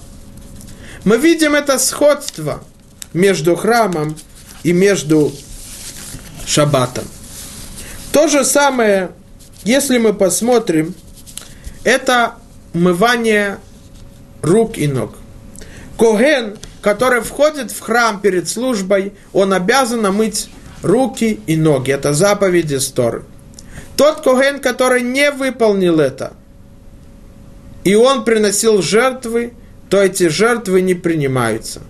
[1.08, 2.62] Мы видим это сходство
[3.14, 4.14] между храмом
[4.62, 5.32] и между
[6.44, 7.04] шаббатом.
[8.12, 9.12] То же самое,
[9.64, 10.94] если мы посмотрим,
[11.82, 12.34] это
[12.74, 13.58] умывание
[14.42, 15.14] рук и ног.
[15.98, 20.50] Коген, который входит в храм перед службой, он обязан омыть
[20.82, 21.90] руки и ноги.
[21.90, 23.24] Это заповеди Сторы.
[23.96, 26.34] Тот Коген, который не выполнил это,
[27.84, 29.54] и он приносил жертвы,
[29.90, 31.82] то эти жертвы не принимаются.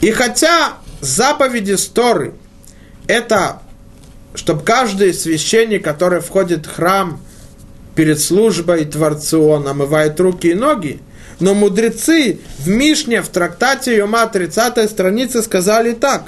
[0.00, 2.34] И хотя заповеди Сторы–
[3.06, 3.60] это
[4.34, 7.20] чтобы каждый священник, который входит в храм
[7.94, 11.00] перед службой Творцу, он омывает руки и ноги,
[11.40, 16.26] но мудрецы в Мишне, в трактате Йома 30 странице сказали так,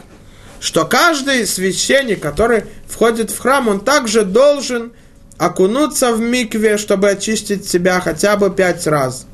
[0.59, 4.93] что каждый священник, который входит в храм, он также должен
[5.38, 9.26] окунуться в микве, чтобы очистить себя хотя бы пять раз.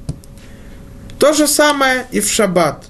[1.19, 2.85] То же самое и в шаббат.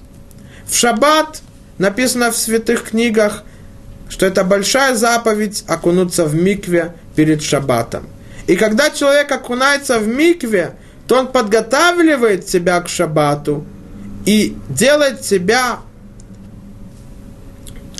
[0.65, 1.41] В шаббат
[1.77, 3.43] написано в святых книгах,
[4.07, 8.07] что это большая заповедь окунуться в микве перед шаббатом.
[8.47, 10.75] И когда человек окунается в микве,
[11.07, 13.65] то он подготавливает себя к шаббату
[14.25, 15.79] и делает себя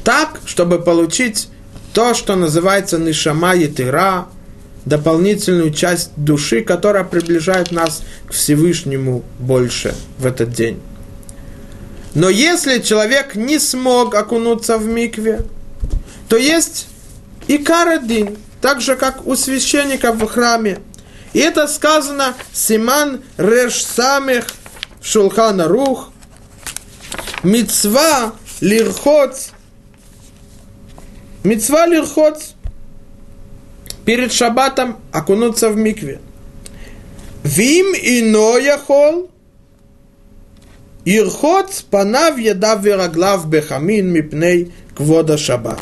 [0.04, 1.50] так, чтобы получить
[1.94, 4.28] то, что называется нишама етыра,
[4.90, 10.82] дополнительную часть души, которая приближает нас к Всевышнему больше в этот день.
[12.16, 15.42] Но если человек не смог окунуться в микве,
[16.28, 16.88] то есть
[17.48, 20.80] и карадин, так же, как у священника в храме.
[21.34, 24.48] И это сказано Симан Реш Самех
[25.02, 26.12] Шулхана Рух,
[27.44, 29.50] Мицва Лирхоц,
[31.44, 32.54] Мицва Лирхоц,
[34.06, 36.20] перед шаббатом окунуться в микве.
[37.44, 39.30] Вим ино яхол,
[41.06, 45.80] Ирхоц панав едав вераглав бехамин мипней квода шаббат.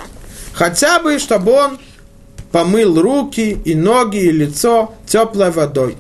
[0.54, 1.80] Хотя бы, чтобы он
[2.52, 5.98] помыл руки и ноги и лицо теплой водой.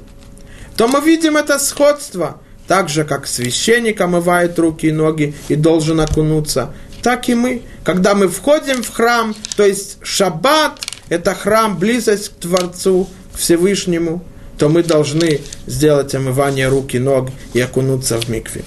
[0.75, 2.39] То мы видим это сходство.
[2.67, 7.61] Так же, как священник омывает руки и ноги и должен окунуться, так и мы.
[7.83, 10.79] Когда мы входим в храм, то есть шаббат,
[11.09, 14.23] это храм, близость к Творцу, к Всевышнему,
[14.57, 18.63] то мы должны сделать омывание рук и ног и окунуться в микве.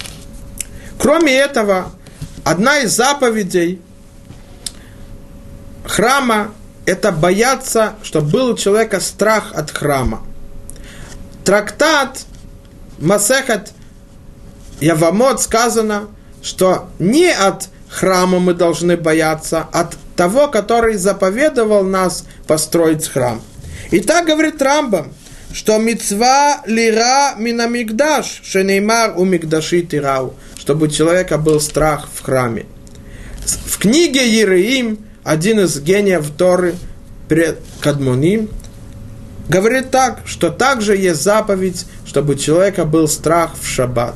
[0.99, 1.93] Кроме этого,
[2.45, 3.81] одна из заповедей
[5.85, 6.53] храма–
[6.87, 10.23] это бояться, чтобы был у человека страх от храма.
[11.45, 12.25] Трактат
[12.99, 13.73] Масехат
[14.81, 16.09] Явамот сказано,
[16.43, 23.43] что не от храма мы должны бояться, от того, который заповедовал нас построить храм.
[23.91, 25.13] И так говорит Рамбам,
[25.53, 32.67] что мецва лира минамигдаш, шенеймар у мигдаши тирау, чтобы у человека был страх в храме.
[33.67, 36.77] В книге Ереим один из гениев Торы,
[37.81, 38.49] Кадмоним,
[39.49, 44.15] говорит так, что также есть заповедь, чтобы у человека был страх в шаббат.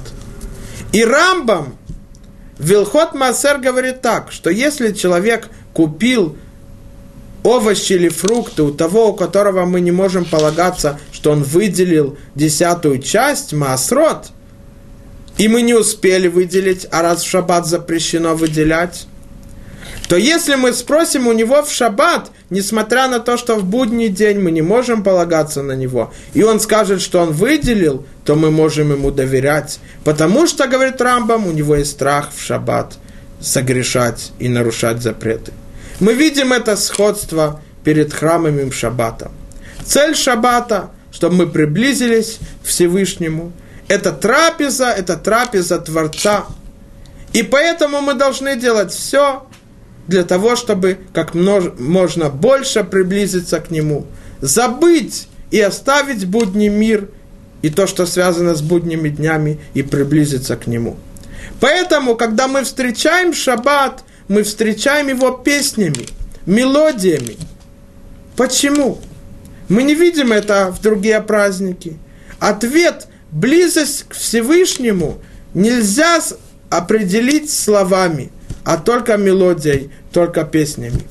[0.93, 1.77] И Рамбам,
[2.59, 6.37] Вилхот Масер говорит так, что если человек купил
[7.43, 13.01] овощи или фрукты у того, у которого мы не можем полагаться, что он выделил десятую
[13.01, 14.29] часть, масрот,
[15.37, 19.07] и мы не успели выделить, а раз в шаббат запрещено выделять,
[20.09, 24.39] то если мы спросим у него в шаббат, несмотря на то, что в будний день
[24.39, 28.93] мы не можем полагаться на него, и он скажет, что он выделил, то мы можем
[28.93, 29.81] ему доверять.
[30.05, 32.99] Потому что, говорит Рамбам, у него есть страх в шаббат
[33.41, 35.53] согрешать и нарушать запреты.
[36.01, 39.31] Мы видим это сходство перед храмом шаббата.
[39.85, 43.53] Цель шаббата, чтобы мы приблизились к Всевышнему.
[43.87, 46.47] Это трапеза, это трапеза Творца.
[47.33, 49.47] И поэтому мы должны делать все,
[50.07, 54.07] для того, чтобы как можно больше приблизиться к Нему,
[54.41, 57.09] забыть и оставить будний мир
[57.63, 60.97] и то, что связано с будними днями, и приблизиться к Нему.
[61.61, 66.07] Поэтому, когда мы встречаем шаббат, мы встречаем его песнями,
[66.45, 67.37] мелодиями.
[68.37, 68.99] Почему?
[69.69, 71.97] Мы не видим это в другие праздники.
[72.39, 75.19] Ответ– близость к Всевышнему
[75.55, 76.21] нельзя
[76.71, 78.31] определить словами,
[78.65, 81.03] а только мелодией, только песнями.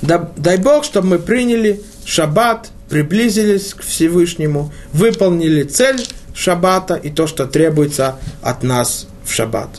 [0.00, 7.46] Дай Бог, чтобы мы приняли шаббат, приблизились к Всевышнему, выполнили цель шаббата и то, что
[7.46, 9.70] требуется от нас в шаббат.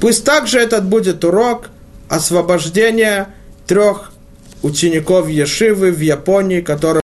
[0.00, 1.70] Пусть также этот будет урок
[2.08, 3.28] освобождения
[3.66, 4.12] трех
[4.62, 7.02] учеников Ешивы в Японии, которые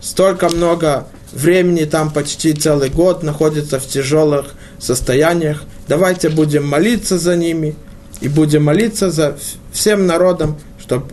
[0.00, 5.64] столько много времени, там почти целый год находятся в тяжелых состояниях.
[5.86, 7.76] Давайте будем молиться за ними
[8.20, 9.38] и будем молиться за
[9.72, 11.06] всем народом, чтобы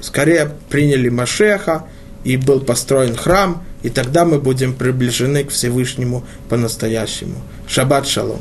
[0.00, 1.86] скорее приняли Машеха
[2.24, 7.36] и был построен храм, и тогда мы будем приближены к Всевышнему по-настоящему.
[7.66, 8.40] Шаббат шалом.